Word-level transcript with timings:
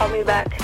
Call 0.00 0.08
me 0.08 0.22
back. 0.22 0.59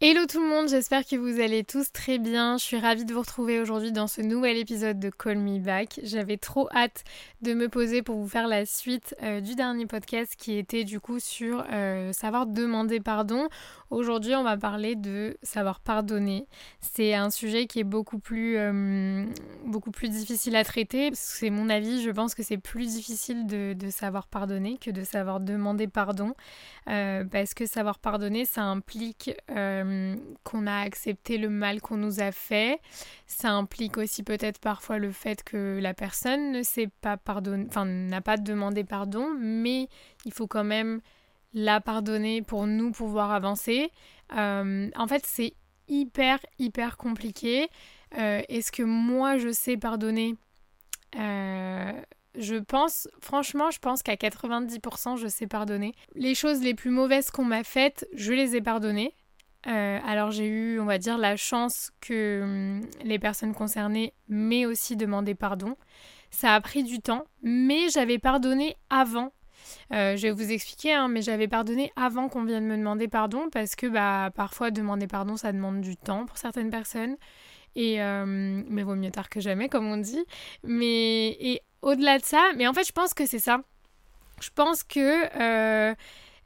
Hello 0.00 0.26
tout 0.26 0.40
le 0.40 0.48
monde, 0.48 0.68
j'espère 0.68 1.04
que 1.04 1.16
vous 1.16 1.40
allez 1.40 1.64
tous 1.64 1.90
très 1.90 2.18
bien. 2.18 2.56
Je 2.56 2.62
suis 2.62 2.78
ravie 2.78 3.04
de 3.04 3.12
vous 3.12 3.18
retrouver 3.18 3.58
aujourd'hui 3.58 3.90
dans 3.90 4.06
ce 4.06 4.20
nouvel 4.20 4.56
épisode 4.56 5.00
de 5.00 5.10
Call 5.10 5.38
Me 5.38 5.58
Back. 5.58 5.98
J'avais 6.04 6.36
trop 6.36 6.68
hâte 6.72 7.02
de 7.42 7.52
me 7.52 7.68
poser 7.68 8.02
pour 8.02 8.14
vous 8.14 8.28
faire 8.28 8.46
la 8.46 8.64
suite 8.64 9.16
euh, 9.24 9.40
du 9.40 9.56
dernier 9.56 9.86
podcast 9.86 10.36
qui 10.38 10.56
était 10.56 10.84
du 10.84 11.00
coup 11.00 11.18
sur 11.18 11.64
euh, 11.72 12.12
savoir 12.12 12.46
demander 12.46 13.00
pardon. 13.00 13.48
Aujourd'hui, 13.90 14.36
on 14.36 14.44
va 14.44 14.56
parler 14.56 14.94
de 14.94 15.36
savoir 15.42 15.80
pardonner. 15.80 16.46
C'est 16.80 17.14
un 17.14 17.30
sujet 17.30 17.66
qui 17.66 17.80
est 17.80 17.84
beaucoup 17.84 18.20
plus, 18.20 18.56
euh, 18.56 19.24
beaucoup 19.64 19.90
plus 19.90 20.10
difficile 20.10 20.54
à 20.54 20.62
traiter. 20.62 21.10
C'est 21.14 21.50
mon 21.50 21.68
avis, 21.70 22.02
je 22.02 22.10
pense 22.10 22.36
que 22.36 22.44
c'est 22.44 22.58
plus 22.58 22.86
difficile 22.86 23.46
de, 23.46 23.72
de, 23.72 23.90
savoir 23.90 24.28
pardonner 24.28 24.78
que 24.78 24.92
de 24.92 25.02
savoir 25.02 25.40
demander 25.40 25.88
pardon. 25.88 26.34
parce 26.86 27.54
que 27.54 27.66
savoir 27.66 27.98
pardonner, 27.98 28.44
ça 28.44 28.62
implique 28.62 29.32
qu'on 30.44 30.66
a 30.66 30.80
accepté 30.80 31.38
le 31.38 31.48
mal 31.48 31.80
qu'on 31.80 31.96
nous 31.96 32.20
a 32.20 32.32
fait. 32.32 32.80
Ça 33.26 33.50
implique 33.50 33.96
aussi 33.98 34.22
peut-être 34.22 34.58
parfois 34.60 34.98
le 34.98 35.10
fait 35.12 35.42
que 35.42 35.78
la 35.80 35.94
personne 35.94 36.52
ne 36.52 36.62
sait 36.62 36.88
pas 37.00 37.16
pardonner, 37.16 37.66
enfin 37.68 37.84
n'a 37.84 38.20
pas 38.20 38.36
demandé 38.36 38.84
pardon, 38.84 39.28
mais 39.38 39.88
il 40.24 40.32
faut 40.32 40.46
quand 40.46 40.64
même 40.64 41.00
la 41.54 41.80
pardonner 41.80 42.42
pour 42.42 42.66
nous 42.66 42.92
pouvoir 42.92 43.32
avancer. 43.32 43.90
Euh, 44.36 44.90
en 44.96 45.06
fait, 45.06 45.24
c'est 45.26 45.54
hyper, 45.88 46.38
hyper 46.58 46.96
compliqué. 46.96 47.68
Euh, 48.18 48.42
est-ce 48.48 48.70
que 48.72 48.82
moi, 48.82 49.38
je 49.38 49.50
sais 49.52 49.76
pardonner? 49.76 50.34
Euh, 51.16 51.92
Je 52.38 52.56
pense, 52.56 53.08
franchement, 53.20 53.70
je 53.70 53.78
pense 53.80 54.02
qu'à 54.02 54.14
90%, 54.14 55.16
je 55.16 55.26
sais 55.26 55.46
pardonner. 55.48 55.92
Les 56.14 56.34
choses 56.34 56.62
les 56.62 56.74
plus 56.74 56.90
mauvaises 56.90 57.30
qu'on 57.30 57.44
m'a 57.44 57.64
faites, 57.64 58.06
je 58.14 58.32
les 58.32 58.54
ai 58.54 58.60
pardonnées. 58.60 59.12
Euh, 59.66 59.98
alors 60.06 60.30
j'ai 60.30 60.46
eu, 60.46 60.80
on 60.80 60.84
va 60.84 60.98
dire, 60.98 61.18
la 61.18 61.36
chance 61.36 61.90
que 62.00 62.40
hum, 62.42 62.80
les 63.02 63.18
personnes 63.18 63.54
concernées 63.54 64.14
m'aient 64.28 64.66
aussi 64.66 64.96
demandé 64.96 65.34
pardon. 65.34 65.76
Ça 66.30 66.54
a 66.54 66.60
pris 66.60 66.84
du 66.84 67.00
temps, 67.00 67.24
mais 67.42 67.88
j'avais 67.88 68.18
pardonné 68.18 68.76
avant. 68.90 69.32
Euh, 69.92 70.16
je 70.16 70.22
vais 70.22 70.30
vous 70.30 70.52
expliquer, 70.52 70.92
hein, 70.92 71.08
mais 71.08 71.22
j'avais 71.22 71.48
pardonné 71.48 71.92
avant 71.96 72.28
qu'on 72.28 72.44
vienne 72.44 72.66
me 72.66 72.76
demander 72.76 73.08
pardon 73.08 73.48
parce 73.50 73.74
que 73.74 73.86
bah, 73.86 74.30
parfois 74.34 74.70
demander 74.70 75.06
pardon 75.06 75.36
ça 75.36 75.52
demande 75.52 75.80
du 75.80 75.96
temps 75.96 76.26
pour 76.26 76.38
certaines 76.38 76.70
personnes. 76.70 77.16
Et 77.74 78.02
euh, 78.02 78.24
mais 78.26 78.82
vaut 78.82 78.94
mieux 78.94 79.10
tard 79.10 79.28
que 79.28 79.40
jamais, 79.40 79.68
comme 79.68 79.86
on 79.86 79.96
dit. 79.96 80.24
Mais 80.62 81.30
et 81.40 81.62
au-delà 81.82 82.18
de 82.18 82.24
ça, 82.24 82.50
mais 82.56 82.66
en 82.66 82.74
fait 82.74 82.86
je 82.86 82.92
pense 82.92 83.14
que 83.14 83.26
c'est 83.26 83.38
ça. 83.38 83.60
Je 84.40 84.50
pense 84.54 84.84
que 84.84 85.94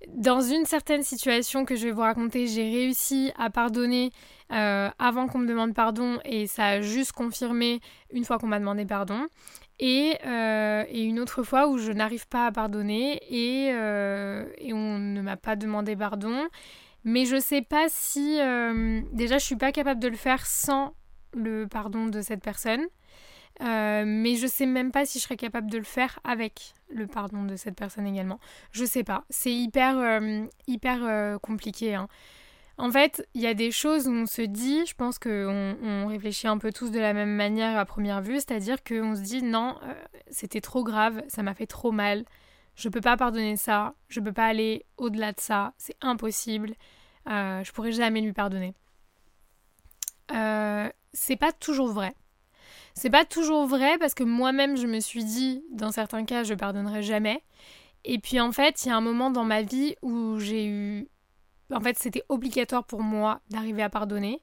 dans 0.08 0.40
une 0.40 0.64
certaine 0.64 1.02
situation 1.02 1.64
que 1.64 1.76
je 1.76 1.84
vais 1.84 1.90
vous 1.90 2.00
raconter, 2.00 2.46
j'ai 2.46 2.70
réussi 2.70 3.32
à 3.38 3.50
pardonner 3.50 4.10
euh, 4.52 4.90
avant 4.98 5.28
qu'on 5.28 5.38
me 5.38 5.48
demande 5.48 5.74
pardon 5.74 6.18
et 6.24 6.46
ça 6.46 6.66
a 6.66 6.80
juste 6.80 7.12
confirmé 7.12 7.80
une 8.12 8.24
fois 8.24 8.38
qu'on 8.38 8.46
m'a 8.46 8.58
demandé 8.58 8.84
pardon. 8.84 9.26
Et, 9.78 10.16
euh, 10.26 10.84
une 10.92 11.18
autre 11.18 11.42
fois 11.42 11.68
où 11.68 11.78
je 11.78 11.90
n'arrive 11.92 12.28
pas 12.28 12.46
à 12.46 12.52
pardonner 12.52 13.20
et, 13.28 13.72
euh, 13.72 14.44
et 14.58 14.72
on 14.72 14.98
ne 14.98 15.20
m'a 15.22 15.36
pas 15.36 15.56
demandé 15.56 15.96
pardon. 15.96 16.48
Mais 17.04 17.24
je 17.24 17.40
sais 17.40 17.62
pas 17.62 17.86
si... 17.88 18.36
déjà, 19.12 19.38
je 19.38 19.44
suis 19.44 19.56
pas 19.56 19.72
capable 19.72 20.00
de 20.00 20.08
le 20.08 20.16
faire 20.16 20.46
sans 20.46 20.94
le 21.34 21.66
pardon 21.66 22.06
de 22.06 22.20
cette 22.20 22.42
personne. 22.42 22.86
Euh, 23.60 24.04
mais 24.06 24.36
je 24.36 24.46
sais 24.46 24.66
même 24.66 24.90
pas 24.90 25.04
si 25.04 25.18
je 25.18 25.24
serais 25.24 25.36
capable 25.36 25.70
de 25.70 25.78
le 25.78 25.84
faire 25.84 26.18
avec 26.24 26.74
le 26.88 27.06
pardon 27.06 27.44
de 27.44 27.56
cette 27.56 27.76
personne 27.76 28.06
également. 28.06 28.40
Je 28.72 28.84
sais 28.84 29.04
pas. 29.04 29.24
C'est 29.30 29.52
hyper, 29.52 29.98
euh, 29.98 30.46
hyper 30.66 31.04
euh, 31.04 31.38
compliqué. 31.38 31.94
Hein. 31.94 32.08
En 32.78 32.90
fait, 32.90 33.26
il 33.34 33.42
y 33.42 33.46
a 33.46 33.54
des 33.54 33.70
choses 33.70 34.08
où 34.08 34.12
on 34.12 34.26
se 34.26 34.42
dit, 34.42 34.86
je 34.86 34.94
pense 34.94 35.18
qu'on 35.18 35.76
on 35.82 36.06
réfléchit 36.06 36.48
un 36.48 36.58
peu 36.58 36.72
tous 36.72 36.90
de 36.90 36.98
la 36.98 37.12
même 37.12 37.34
manière 37.34 37.78
à 37.78 37.84
première 37.84 38.22
vue, 38.22 38.36
c'est-à-dire 38.36 38.82
qu'on 38.82 39.14
se 39.14 39.20
dit 39.20 39.42
non, 39.42 39.76
c'était 40.30 40.62
trop 40.62 40.82
grave, 40.82 41.22
ça 41.28 41.42
m'a 41.42 41.54
fait 41.54 41.66
trop 41.66 41.92
mal, 41.92 42.24
je 42.74 42.88
peux 42.88 43.02
pas 43.02 43.18
pardonner 43.18 43.56
ça, 43.56 43.94
je 44.08 44.20
peux 44.20 44.32
pas 44.32 44.46
aller 44.46 44.86
au-delà 44.96 45.32
de 45.32 45.40
ça, 45.40 45.74
c'est 45.76 45.96
impossible, 46.00 46.74
je 47.26 47.72
pourrais 47.72 47.92
jamais 47.92 48.22
lui 48.22 48.32
pardonner. 48.32 48.74
c'est 50.30 51.36
pas 51.36 51.52
toujours 51.52 51.92
vrai. 51.92 52.14
C'est 52.94 53.10
pas 53.10 53.24
toujours 53.24 53.66
vrai 53.66 53.98
parce 53.98 54.14
que 54.14 54.24
moi-même 54.24 54.76
je 54.76 54.86
me 54.86 55.00
suis 55.00 55.24
dit, 55.24 55.64
dans 55.70 55.92
certains 55.92 56.24
cas, 56.24 56.44
je 56.44 56.54
pardonnerai 56.54 57.02
jamais. 57.02 57.42
Et 58.04 58.18
puis 58.18 58.40
en 58.40 58.52
fait, 58.52 58.84
il 58.84 58.88
y 58.88 58.92
a 58.92 58.96
un 58.96 59.00
moment 59.00 59.30
dans 59.30 59.44
ma 59.44 59.62
vie 59.62 59.94
où 60.02 60.38
j'ai 60.38 60.66
eu. 60.66 61.08
En 61.72 61.80
fait, 61.80 61.98
c'était 61.98 62.24
obligatoire 62.28 62.84
pour 62.84 63.02
moi 63.02 63.40
d'arriver 63.50 63.82
à 63.82 63.88
pardonner 63.88 64.42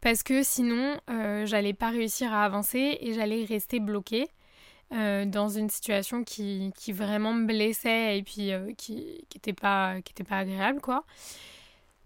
parce 0.00 0.22
que 0.22 0.42
sinon, 0.42 0.98
euh, 1.10 1.44
j'allais 1.46 1.74
pas 1.74 1.90
réussir 1.90 2.32
à 2.32 2.44
avancer 2.44 2.98
et 3.00 3.12
j'allais 3.12 3.44
rester 3.44 3.80
bloquée 3.80 4.28
euh, 4.92 5.26
dans 5.26 5.48
une 5.48 5.68
situation 5.68 6.24
qui, 6.24 6.72
qui, 6.76 6.92
vraiment 6.92 7.34
me 7.34 7.46
blessait 7.46 8.18
et 8.18 8.22
puis 8.22 8.52
euh, 8.52 8.72
qui, 8.76 9.24
qui 9.28 9.38
était 9.38 9.52
pas, 9.52 10.00
qui 10.02 10.12
était 10.12 10.24
pas 10.24 10.38
agréable, 10.38 10.80
quoi. 10.80 11.04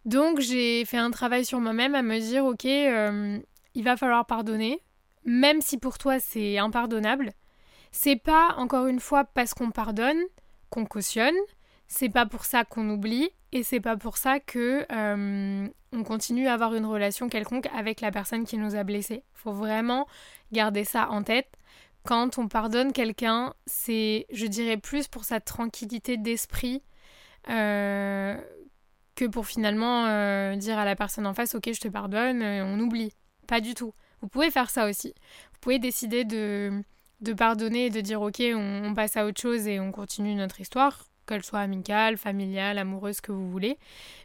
Donc 0.04 0.40
j'ai 0.40 0.84
fait 0.84 0.98
un 0.98 1.10
travail 1.10 1.44
sur 1.44 1.60
moi-même 1.60 1.94
à 1.94 2.02
me 2.02 2.18
dire, 2.18 2.44
ok, 2.44 2.64
il 2.64 3.84
va 3.84 3.96
falloir 3.96 4.26
pardonner, 4.26 4.82
même 5.24 5.60
si 5.60 5.78
pour 5.78 5.98
toi 5.98 6.20
c'est 6.20 6.58
impardonnable, 6.58 7.32
c'est 7.92 8.16
pas 8.16 8.54
encore 8.56 8.86
une 8.86 9.00
fois 9.00 9.24
parce 9.24 9.54
qu'on 9.54 9.70
pardonne 9.70 10.20
qu'on 10.70 10.84
cautionne, 10.84 11.34
c'est 11.86 12.08
pas 12.08 12.26
pour 12.26 12.44
ça 12.44 12.64
qu'on 12.64 12.90
oublie 12.90 13.30
et 13.52 13.62
c'est 13.62 13.80
pas 13.80 13.96
pour 13.96 14.16
ça 14.16 14.40
que 14.40 14.84
euh, 14.90 15.68
on 15.92 16.02
continue 16.02 16.48
à 16.48 16.54
avoir 16.54 16.74
une 16.74 16.86
relation 16.86 17.28
quelconque 17.28 17.68
avec 17.74 18.00
la 18.00 18.10
personne 18.10 18.44
qui 18.44 18.58
nous 18.58 18.74
a 18.74 18.82
blessés. 18.82 19.22
Faut 19.32 19.52
vraiment 19.52 20.08
garder 20.50 20.84
ça 20.84 21.08
en 21.10 21.22
tête. 21.22 21.48
Quand 22.04 22.36
on 22.38 22.48
pardonne 22.48 22.92
quelqu'un, 22.92 23.54
c'est, 23.66 24.26
je 24.32 24.46
dirais, 24.46 24.76
plus 24.76 25.06
pour 25.06 25.24
sa 25.24 25.40
tranquillité 25.40 26.16
d'esprit 26.16 26.82
euh, 27.48 28.36
que 29.14 29.24
pour 29.24 29.46
finalement 29.46 30.06
euh, 30.06 30.56
dire 30.56 30.78
à 30.78 30.84
la 30.84 30.96
personne 30.96 31.26
en 31.26 31.32
face, 31.32 31.54
ok, 31.54 31.70
je 31.72 31.80
te 31.80 31.88
pardonne, 31.88 32.42
on 32.42 32.78
oublie. 32.80 33.12
Pas 33.46 33.60
du 33.60 33.74
tout. 33.74 33.94
Vous 34.24 34.30
pouvez 34.30 34.50
faire 34.50 34.70
ça 34.70 34.88
aussi. 34.88 35.08
Vous 35.52 35.58
pouvez 35.60 35.78
décider 35.78 36.24
de, 36.24 36.82
de 37.20 37.34
pardonner 37.34 37.86
et 37.86 37.90
de 37.90 38.00
dire 38.00 38.22
ok, 38.22 38.42
on, 38.54 38.94
passe 38.94 39.18
à 39.18 39.26
autre 39.26 39.38
chose 39.38 39.66
et 39.66 39.78
on 39.80 39.92
continue 39.92 40.34
notre 40.34 40.62
histoire, 40.62 41.04
qu'elle 41.26 41.44
soit 41.44 41.58
amicale, 41.60 42.16
familiale, 42.16 42.78
amoureuse, 42.78 43.20
que 43.20 43.32
vous 43.32 43.50
voulez. 43.50 43.76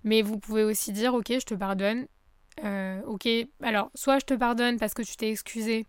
Mais 0.06 0.22
vous 0.22 0.40
pouvez 0.40 0.64
aussi 0.64 0.94
dire 0.94 1.14
ok, 1.14 1.28
je 1.28 1.46
te 1.46 1.54
pardonne. 1.54 2.08
Euh, 2.64 3.02
ok, 3.08 3.28
alors 3.62 3.92
soit 3.94 4.20
je 4.20 4.26
te 4.26 4.34
pardonne 4.34 4.80
parce 4.80 4.94
que 4.94 5.02
tu 5.02 5.18
t'es 5.18 5.32
excusé. 5.32 5.86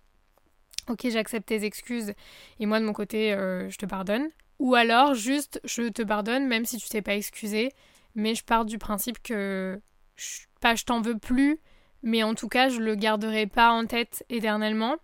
Ok, 0.89 1.09
j'accepte 1.09 1.47
tes 1.47 1.65
excuses 1.65 2.13
et 2.59 2.67
moi 2.67 2.81
de 2.81 2.85
mon 2.85 2.93
côté, 2.93 3.33
euh, 3.33 3.71
je 3.71 3.79
te 3.79 3.87
pardonne. 3.87 4.29
Ou 4.59 4.75
alors 4.75 5.15
juste 5.15 5.61
je 5.63 5.89
te 5.89 6.03
pardonne 6.03 6.49
même 6.49 6.65
si 6.65 6.79
tu 6.79 6.89
t'es 6.89 7.01
pas 7.01 7.15
excusé, 7.15 7.71
mais 8.17 8.35
je 8.35 8.43
pars 8.43 8.65
du 8.65 8.77
principe 8.79 9.23
que 9.23 9.81
je, 10.17 10.41
je 10.75 10.85
t'en 10.85 11.01
veux 11.01 11.17
plus, 11.17 11.61
mais 12.03 12.23
en 12.23 12.35
tout 12.35 12.49
cas, 12.49 12.69
je 12.69 12.81
le 12.81 12.95
garderai 12.95 13.47
pas 13.47 13.71
en 13.71 13.87
tête 13.87 14.25
éternellement. 14.29 14.97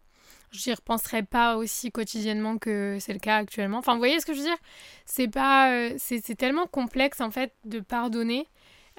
J'y 0.53 0.73
repenserai 0.73 1.23
pas 1.23 1.57
aussi 1.57 1.91
quotidiennement 1.91 2.57
que 2.59 2.99
c'est 3.01 3.13
le 3.13 3.19
cas 3.19 3.37
actuellement. 3.37 3.79
Enfin, 3.79 3.93
vous 3.93 3.99
voyez 3.99 4.21
ce 4.21 4.27
que 4.27 4.33
je 4.33 4.39
veux 4.39 4.45
dire? 4.45 4.59
C'est 5.05 5.29
pas, 5.29 5.73
euh, 5.73 5.95
c'est 5.99 6.37
tellement 6.37 6.67
complexe 6.67 7.21
en 7.21 7.31
fait 7.31 7.53
de 7.65 7.81
pardonner. 7.81 8.47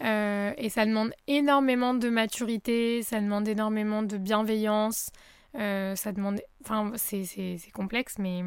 Euh, 0.03 0.53
et 0.57 0.69
ça 0.69 0.85
demande 0.85 1.11
énormément 1.27 1.93
de 1.93 2.09
maturité, 2.09 3.01
ça 3.01 3.19
demande 3.19 3.47
énormément 3.47 4.03
de 4.03 4.17
bienveillance, 4.17 5.09
euh, 5.55 5.95
ça 5.95 6.11
demande... 6.11 6.39
Enfin, 6.63 6.91
c'est 6.97 7.57
complexe, 7.73 8.17
mais 8.19 8.43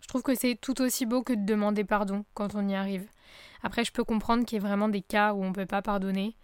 je 0.00 0.08
trouve 0.08 0.22
que 0.22 0.34
c'est 0.34 0.54
tout 0.54 0.80
aussi 0.80 1.04
beau 1.04 1.22
que 1.22 1.34
de 1.34 1.44
demander 1.44 1.84
pardon 1.84 2.24
quand 2.32 2.54
on 2.54 2.66
y 2.68 2.74
arrive. 2.74 3.06
Après, 3.62 3.84
je 3.84 3.92
peux 3.92 4.04
comprendre 4.04 4.44
qu'il 4.44 4.56
y 4.56 4.58
ait 4.58 4.66
vraiment 4.66 4.88
des 4.88 5.02
cas 5.02 5.34
où 5.34 5.42
on 5.42 5.48
ne 5.48 5.54
peut 5.54 5.66
pas 5.66 5.82
pardonner. 5.82 6.36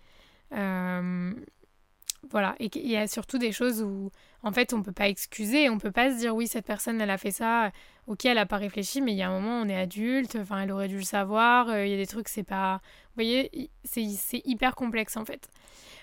Euh, 0.53 1.33
voilà, 2.28 2.55
et 2.61 2.70
il 2.75 2.90
y 2.90 2.96
a 2.96 3.06
surtout 3.06 3.38
des 3.38 3.52
choses 3.52 3.82
où, 3.82 4.11
en 4.43 4.52
fait, 4.52 4.72
on 4.72 4.82
peut 4.82 4.93
pas 4.93 5.08
excuser, 5.08 5.70
on 5.70 5.78
peut 5.78 5.90
pas 5.90 6.12
se 6.12 6.19
dire 6.19 6.34
oui, 6.34 6.46
cette 6.46 6.67
personne, 6.67 7.00
elle 7.00 7.11
a 7.11 7.19
fait 7.19 7.31
ça, 7.31 7.72
ok, 8.06 8.25
elle 8.26 8.38
a 8.38 8.46
pas 8.46 8.58
réfléchi, 8.58 9.00
mais 9.00 9.12
il 9.12 9.19
y 9.19 9.22
a 9.22 9.31
un 9.31 9.40
moment, 9.40 9.61
on 9.61 9.69
est 9.69 9.76
adulte, 9.76 10.37
enfin, 10.37 10.61
elle 10.61 10.72
aurait 10.72 10.88
dû 10.88 10.96
le 10.96 11.02
savoir, 11.02 11.69
euh, 11.69 11.87
il 11.87 11.90
y 11.90 11.94
a 11.94 11.96
des 11.96 12.06
trucs, 12.06 12.28
c'est 12.28 12.43
pas. 12.43 12.81
Vous 13.08 13.25
voyez, 13.25 13.70
c'est 13.84 14.43
hyper 14.44 14.75
complexe 14.75 15.17
en 15.17 15.25
fait. 15.25 15.49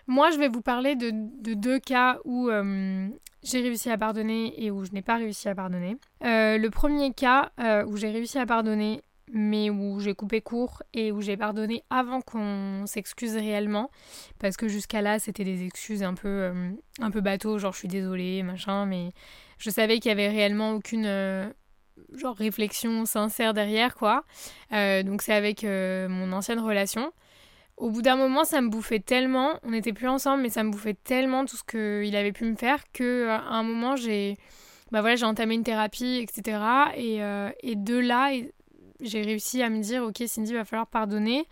Moi, 0.07 0.31
je 0.31 0.37
vais 0.37 0.47
vous 0.47 0.61
parler 0.61 0.95
de, 0.95 1.11
deux 1.53 1.79
cas 1.79 2.19
où 2.23 2.49
euh, 2.49 3.07
j'ai 3.43 3.61
réussi 3.61 3.89
à 3.89 3.97
pardonner 3.97 4.53
et 4.63 4.71
où 4.71 4.85
je 4.85 4.91
n'ai 4.91 5.01
pas 5.01 5.15
réussi 5.15 5.49
à 5.49 5.55
pardonner. 5.55 5.97
Euh, 6.23 6.57
le 6.57 6.69
premier 6.69 7.13
cas 7.13 7.51
où 7.87 7.97
j'ai 7.97 8.09
réussi 8.09 8.39
à 8.39 8.45
pardonner, 8.45 9.01
mais 9.31 9.69
où 9.69 9.99
j'ai 9.99 10.13
coupé 10.13 10.41
court 10.41 10.83
et 10.93 11.11
où 11.11 11.21
j'ai 11.21 11.37
pardonné 11.37 11.83
avant 11.89 12.21
qu'on 12.21 12.85
s'excuse 12.85 13.35
réellement. 13.35 13.91
Parce 14.39 14.57
que 14.57 14.67
jusqu'à 14.67 15.01
là 15.01 15.19
c'était 15.19 15.43
des 15.43 15.65
excuses 15.65 16.03
un 16.03 16.13
peu 16.13 16.27
euh, 16.27 16.71
un 17.01 17.11
peu 17.11 17.21
bateau 17.21 17.57
genre 17.57 17.73
je 17.73 17.79
suis 17.79 17.87
désolée 17.87 18.43
machin 18.43 18.85
mais 18.85 19.11
je 19.57 19.69
savais 19.69 19.99
qu'il 19.99 20.09
y 20.09 20.11
avait 20.11 20.29
réellement 20.29 20.71
aucune 20.71 21.05
euh, 21.05 21.49
genre 22.13 22.35
réflexion 22.35 23.05
sincère 23.05 23.53
derrière 23.53 23.95
quoi. 23.95 24.23
Euh, 24.71 25.03
donc 25.03 25.21
c'est 25.21 25.33
avec 25.33 25.63
mon 25.63 26.31
ancienne 26.31 26.59
relation. 26.59 27.11
Au 27.75 27.91
bout 27.91 28.01
d'un 28.01 28.15
moment 28.15 28.43
ça 28.43 28.61
me 28.61 28.69
bouffait 28.69 28.99
tellement 28.99 29.59
on 29.63 29.71
n'était 29.71 29.93
plus 29.93 30.07
ensemble 30.07 30.41
mais 30.43 30.49
ça 30.49 30.63
me 30.63 30.71
bouffait 30.71 30.95
tellement 30.95 31.45
tout 31.45 31.57
ce 31.57 31.63
qu'il 31.63 32.15
avait 32.15 32.31
pu 32.31 32.45
me 32.45 32.55
faire 32.55 32.83
que 32.91 33.27
à 33.29 33.41
un 33.49 33.63
moment 33.63 33.95
j'ai 33.95 34.37
bah 34.91 35.01
voilà 35.01 35.27
entamé 35.27 35.53
une 35.53 35.63
thérapie 35.63 36.19
etc 36.23 36.59
et, 36.95 37.19
et 37.61 37.75
de 37.75 37.97
là 37.99 38.31
j'ai 39.01 39.21
réussi 39.21 39.61
à 39.61 39.69
me 39.69 39.81
dire 39.81 40.03
ok 40.03 40.23
Cindy, 40.25 40.51
il 40.51 40.55
va 40.55 40.65
falloir 40.65 40.87
pardonner, 40.87 41.47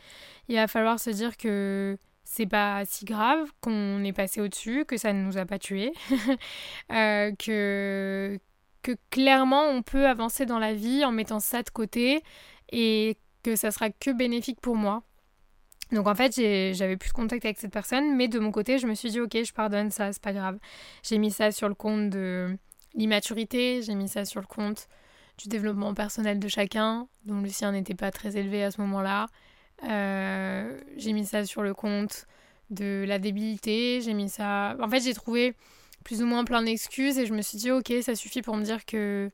il 0.47 0.55
va 0.55 0.67
falloir 0.67 0.99
se 0.99 1.09
dire 1.09 1.37
que 1.37 1.97
c'est 2.23 2.47
pas 2.47 2.83
si 2.85 3.05
grave, 3.05 3.51
qu'on 3.61 4.03
est 4.03 4.13
passé 4.13 4.41
au-dessus, 4.41 4.85
que 4.85 4.97
ça 4.97 5.13
ne 5.13 5.23
nous 5.23 5.37
a 5.37 5.45
pas 5.45 5.59
tués, 5.59 5.93
euh, 6.91 7.31
que, 7.37 8.39
que 8.81 8.91
clairement 9.11 9.63
on 9.69 9.81
peut 9.83 10.07
avancer 10.07 10.45
dans 10.45 10.59
la 10.59 10.73
vie 10.73 11.05
en 11.05 11.11
mettant 11.11 11.39
ça 11.39 11.61
de 11.63 11.69
côté 11.69 12.23
et 12.71 13.17
que 13.43 13.55
ça 13.55 13.71
sera 13.71 13.89
que 13.89 14.11
bénéfique 14.11 14.59
pour 14.59 14.75
moi. 14.75 15.03
Donc 15.91 16.07
en 16.07 16.15
fait, 16.15 16.33
j'avais 16.73 16.97
plus 16.97 17.09
de 17.09 17.13
contact 17.13 17.45
avec 17.45 17.59
cette 17.59 17.71
personne, 17.71 18.15
mais 18.15 18.27
de 18.27 18.39
mon 18.39 18.51
côté, 18.51 18.79
je 18.79 18.87
me 18.87 18.95
suis 18.95 19.11
dit 19.11 19.19
ok, 19.21 19.37
je 19.43 19.53
pardonne 19.53 19.91
ça, 19.91 20.11
c'est 20.11 20.21
pas 20.21 20.33
grave. 20.33 20.57
J'ai 21.03 21.19
mis 21.19 21.31
ça 21.31 21.51
sur 21.51 21.69
le 21.69 21.75
compte 21.75 22.09
de 22.09 22.57
l'immaturité, 22.95 23.81
j'ai 23.83 23.93
mis 23.93 24.07
ça 24.07 24.25
sur 24.25 24.41
le 24.41 24.47
compte 24.47 24.87
du 25.37 25.49
développement 25.49 25.93
personnel 25.93 26.39
de 26.39 26.47
chacun, 26.47 27.07
dont 27.25 27.41
le 27.41 27.49
sien 27.49 27.71
n'était 27.71 27.95
pas 27.95 28.11
très 28.11 28.37
élevé 28.37 28.63
à 28.63 28.71
ce 28.71 28.81
moment-là. 28.81 29.27
Euh, 29.83 30.79
j'ai 30.97 31.13
mis 31.13 31.25
ça 31.25 31.45
sur 31.45 31.61
le 31.61 31.73
compte 31.73 32.25
de 32.69 33.05
la 33.07 33.19
débilité, 33.19 34.01
j'ai 34.01 34.13
mis 34.13 34.29
ça... 34.29 34.75
En 34.79 34.89
fait, 34.89 35.01
j'ai 35.01 35.13
trouvé 35.13 35.53
plus 36.03 36.21
ou 36.21 36.25
moins 36.25 36.45
plein 36.45 36.61
d'excuses 36.61 37.17
et 37.17 37.25
je 37.25 37.33
me 37.33 37.41
suis 37.41 37.57
dit, 37.57 37.71
ok, 37.71 37.93
ça 38.01 38.15
suffit 38.15 38.41
pour 38.41 38.55
me 38.55 38.63
dire 38.63 38.85
que... 38.85 39.29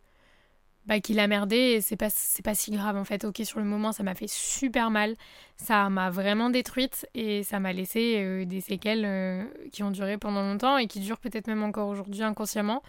Bah, 0.88 1.00
qu'il 1.00 1.20
a 1.20 1.28
merdé 1.28 1.56
et 1.56 1.82
c'est 1.82 1.96
pas, 1.96 2.10
c'est 2.10 2.44
pas 2.44 2.56
si 2.56 2.72
grave 2.72 2.98
en 2.98 3.04
fait. 3.04 3.24
Ok, 3.24 3.42
sur 3.44 3.60
le 3.60 3.66
moment, 3.66 3.92
ça 3.92 4.02
m'a 4.02 4.16
fait 4.16 4.30
super 4.30 4.90
mal. 4.90 5.16
Ça 5.56 5.90
m'a 5.90 6.10
vraiment 6.10 6.50
détruite 6.50 7.08
et 7.14 7.44
ça 7.44 7.60
m'a 7.60 7.72
laissé 7.72 8.16
euh, 8.18 8.46
des 8.46 8.62
séquelles 8.62 9.06
euh, 9.06 9.44
qui 9.72 9.84
ont 9.84 9.92
duré 9.92 10.18
pendant 10.18 10.42
longtemps 10.42 10.78
et 10.78 10.88
qui 10.88 11.00
durent 11.00 11.20
peut-être 11.20 11.46
même 11.48 11.62
encore 11.62 11.88
aujourd'hui 11.88 12.24
inconsciemment. 12.24 12.82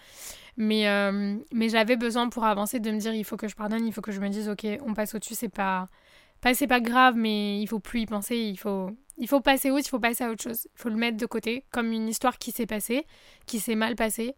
Mais, 0.56 0.88
euh, 0.88 1.36
mais 1.52 1.68
j'avais 1.68 1.96
besoin 1.96 2.30
pour 2.30 2.44
avancer 2.44 2.80
de 2.80 2.90
me 2.90 2.98
dire 2.98 3.12
il 3.12 3.24
faut 3.24 3.36
que 3.36 3.48
je 3.48 3.56
pardonne, 3.56 3.86
il 3.86 3.92
faut 3.92 4.00
que 4.00 4.12
je 4.12 4.20
me 4.20 4.28
dise 4.30 4.48
ok, 4.48 4.66
on 4.86 4.94
passe 4.94 5.14
au-dessus, 5.14 5.34
c'est 5.34 5.48
pas, 5.50 5.88
pas 6.40 6.54
c'est 6.54 6.66
pas 6.66 6.80
grave, 6.80 7.14
mais 7.16 7.60
il 7.60 7.66
faut 7.66 7.78
plus 7.80 8.00
y 8.00 8.06
penser, 8.06 8.36
il 8.36 8.56
faut, 8.56 8.90
il 9.18 9.28
faut 9.28 9.40
passer 9.42 9.70
outre, 9.70 9.84
il 9.86 9.90
faut 9.90 10.00
passer 10.00 10.24
à 10.24 10.30
autre 10.30 10.42
chose. 10.42 10.66
Il 10.74 10.80
faut 10.80 10.88
le 10.88 10.96
mettre 10.96 11.18
de 11.18 11.26
côté, 11.26 11.64
comme 11.70 11.92
une 11.92 12.08
histoire 12.08 12.38
qui 12.38 12.52
s'est 12.52 12.66
passée, 12.66 13.06
qui 13.46 13.60
s'est 13.60 13.74
mal 13.74 13.96
passée. 13.96 14.34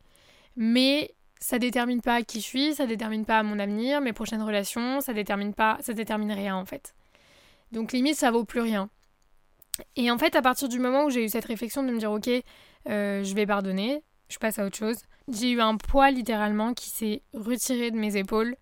Mais 0.56 1.14
ça 1.40 1.58
détermine 1.58 2.00
pas 2.00 2.22
qui 2.22 2.40
je 2.40 2.44
suis, 2.44 2.75
ça 2.75 2.86
détermine 2.86 3.25
pas 3.25 3.42
mon 3.42 3.58
avenir, 3.58 4.00
mes 4.00 4.12
prochaines 4.12 4.42
relations, 4.42 5.00
ça 5.00 5.12
détermine 5.12 5.54
pas, 5.54 5.78
ça 5.81 5.92
détermine 5.92 6.32
rien 6.32 6.56
en 6.56 6.64
fait. 6.64 6.94
Donc 7.72 7.92
limite 7.92 8.16
ça 8.16 8.31
vaut 8.31 8.44
plus 8.44 8.60
rien. 8.60 8.88
Et 9.96 10.10
en 10.10 10.19
fait 10.19 10.36
à 10.36 10.42
partir 10.42 10.69
du 10.69 10.78
moment 10.78 11.04
où 11.04 11.10
j'ai 11.10 11.25
eu 11.25 11.28
cette 11.28 11.44
réflexion 11.44 11.82
de 11.82 11.90
me 11.90 11.98
dire 11.98 12.12
ok, 12.12 12.28
euh, 12.88 13.22
je 13.22 13.34
vais 13.34 13.46
pardonner, 13.46 14.02
je 14.28 14.38
passe 14.38 14.58
à 14.58 14.66
autre 14.66 14.76
chose, 14.76 14.98
j'ai 15.28 15.50
eu 15.50 15.60
un 15.60 15.76
poids 15.76 16.10
littéralement 16.10 16.75
qui 16.75 16.90
s'est 16.90 17.22
retiré 17.34 17.90
de 17.90 17.96
mes 17.96 18.16
épaules 18.16 18.56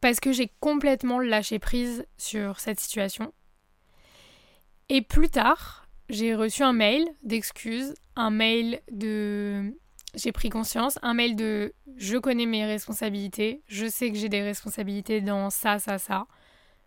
parce 0.00 0.20
que 0.20 0.32
j'ai 0.32 0.50
complètement 0.60 1.18
lâché 1.18 1.58
prise 1.58 2.06
sur 2.18 2.60
cette 2.60 2.80
situation. 2.80 3.32
Et 4.88 5.02
plus 5.02 5.28
tard, 5.28 5.88
j'ai 6.08 6.34
reçu 6.34 6.62
un 6.62 6.72
mail 6.72 7.08
d'excuses, 7.22 7.94
un 8.14 8.30
mail 8.30 8.80
de 8.90 9.74
j'ai 10.16 10.32
pris 10.32 10.48
conscience, 10.48 10.98
un 11.02 11.14
mail 11.14 11.36
de 11.36 11.74
je 11.96 12.16
connais 12.16 12.46
mes 12.46 12.64
responsabilités, 12.64 13.62
je 13.68 13.86
sais 13.86 14.10
que 14.10 14.16
j'ai 14.16 14.28
des 14.28 14.42
responsabilités 14.42 15.20
dans 15.20 15.50
ça, 15.50 15.78
ça, 15.78 15.98
ça. 15.98 16.26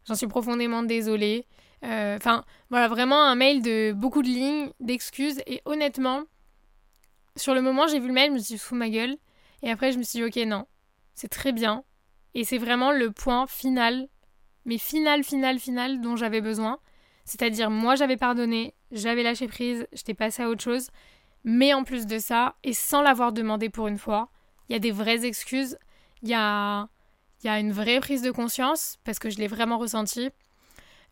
J'en 0.07 0.15
suis 0.15 0.27
profondément 0.27 0.83
désolée. 0.83 1.45
Euh, 1.85 2.17
enfin, 2.17 2.43
voilà, 2.69 2.87
vraiment 2.87 3.23
un 3.23 3.35
mail 3.35 3.61
de 3.61 3.93
beaucoup 3.93 4.23
de 4.23 4.27
lignes, 4.27 4.71
d'excuses. 4.79 5.41
Et 5.45 5.61
honnêtement, 5.65 6.23
sur 7.35 7.53
le 7.53 7.61
moment, 7.61 7.87
j'ai 7.87 7.99
vu 7.99 8.07
le 8.07 8.13
mail, 8.13 8.29
je 8.29 8.33
me 8.33 8.39
suis 8.39 8.57
fou 8.57 8.75
ma 8.75 8.89
gueule. 8.89 9.15
Et 9.61 9.69
après, 9.69 9.91
je 9.91 9.99
me 9.99 10.03
suis 10.03 10.19
dit, 10.19 10.25
ok, 10.25 10.47
non, 10.47 10.65
c'est 11.13 11.27
très 11.27 11.51
bien. 11.51 11.83
Et 12.33 12.43
c'est 12.43 12.57
vraiment 12.57 12.91
le 12.91 13.11
point 13.11 13.45
final, 13.45 14.07
mais 14.65 14.77
final, 14.77 15.23
final, 15.23 15.59
final 15.59 16.01
dont 16.01 16.15
j'avais 16.15 16.41
besoin. 16.41 16.79
C'est-à-dire, 17.25 17.69
moi, 17.69 17.95
j'avais 17.95 18.17
pardonné, 18.17 18.73
j'avais 18.91 19.21
lâché 19.21 19.47
prise, 19.47 19.87
j'étais 19.93 20.15
passée 20.15 20.41
à 20.41 20.49
autre 20.49 20.63
chose. 20.63 20.89
Mais 21.43 21.73
en 21.73 21.83
plus 21.83 22.05
de 22.05 22.19
ça, 22.19 22.55
et 22.63 22.73
sans 22.73 23.01
l'avoir 23.01 23.31
demandé 23.31 23.69
pour 23.69 23.87
une 23.87 23.97
fois, 23.97 24.29
il 24.67 24.73
y 24.73 24.75
a 24.75 24.79
des 24.79 24.91
vraies 24.91 25.25
excuses, 25.25 25.77
il 26.21 26.29
y 26.29 26.33
a, 26.33 26.87
une 27.43 27.71
vraie 27.71 27.99
prise 27.99 28.21
de 28.21 28.31
conscience, 28.31 28.97
parce 29.03 29.19
que 29.19 29.29
je 29.29 29.37
l'ai 29.37 29.47
vraiment 29.47 29.77
ressenti. 29.77 30.29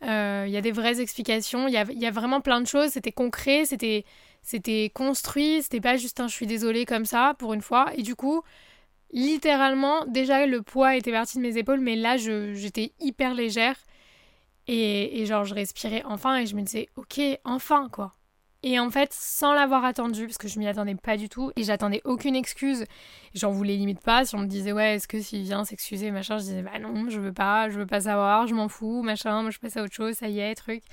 Euh, 0.04 0.44
il 0.46 0.52
y 0.52 0.58
a 0.58 0.62
des 0.62 0.72
vraies 0.72 1.02
explications, 1.02 1.68
il 1.68 1.74
y 1.74 2.06
a, 2.06 2.12
vraiment 2.12 2.42
plein 2.42 2.62
de 2.62 2.68
choses, 2.68 2.92
c'était 2.92 3.12
concret, 3.12 3.64
c'était 3.66 4.92
construit, 4.94 5.64
c'était 5.64 5.82
pas 5.82 5.98
juste 5.98 6.20
un 6.20 6.28
je 6.28 6.34
suis 6.34 6.48
désolée 6.48 6.86
comme 6.86 7.06
ça 7.06 7.36
pour 7.40 7.54
une 7.54 7.62
fois. 7.62 7.88
Et 7.96 8.04
du 8.04 8.16
coup, 8.16 8.44
littéralement, 9.12 10.06
déjà 10.06 10.46
le 10.46 10.62
poids 10.62 10.96
était 10.96 11.12
parti 11.12 11.38
de 11.38 11.44
mes 11.44 11.58
épaules, 11.58 11.80
mais 11.80 11.96
là 11.96 12.18
j'étais 12.18 12.94
hyper 13.00 13.34
légère. 13.34 13.78
Et, 14.70 15.22
et, 15.22 15.26
genre 15.26 15.46
je 15.46 15.54
respirais 15.54 16.04
enfin 16.06 16.40
et 16.40 16.46
je 16.46 16.54
me 16.54 16.62
disais 16.62 16.90
ok, 16.98 17.22
enfin 17.46 17.88
quoi. 17.90 18.18
Et 18.64 18.80
en 18.80 18.90
fait, 18.90 19.14
sans 19.14 19.54
l'avoir 19.54 19.86
attendu, 19.86 20.26
parce 20.26 20.38
que 20.38 20.48
je 20.48 20.58
m'y 20.58 20.68
attendais 20.68 20.96
pas 20.96 21.16
du 21.16 21.30
tout, 21.30 21.52
et 21.56 21.64
j'attendais 21.64 22.02
aucune 22.06 22.36
excuse, 22.36 22.86
j'en 23.36 23.52
voulais 23.52 23.76
limite 23.76 24.02
pas, 24.02 24.26
si 24.26 24.36
on 24.36 24.40
me 24.40 24.48
disait 24.48 24.72
ouais, 24.72 24.96
est-ce 24.96 25.08
que 25.08 25.22
s'il 25.22 25.44
vient 25.44 25.64
s'excuser, 25.64 26.10
machin, 26.12 26.38
je 26.38 26.44
disais 26.44 26.62
bah 26.64 26.80
non, 26.80 27.10
je 27.10 27.20
veux 27.20 27.34
pas, 27.34 27.70
je 27.70 27.78
veux 27.78 27.86
pas 27.86 28.02
savoir, 28.02 28.48
je 28.48 28.56
m'en 28.56 28.68
fous, 28.68 29.04
machin, 29.04 29.44
moi 29.44 29.52
je 29.52 29.60
passe 29.60 29.78
à 29.78 29.84
autre 29.84 29.94
chose, 29.94 30.16
ça 30.16 30.28
y 30.28 30.40
est, 30.40 30.56
truc. 30.56 30.84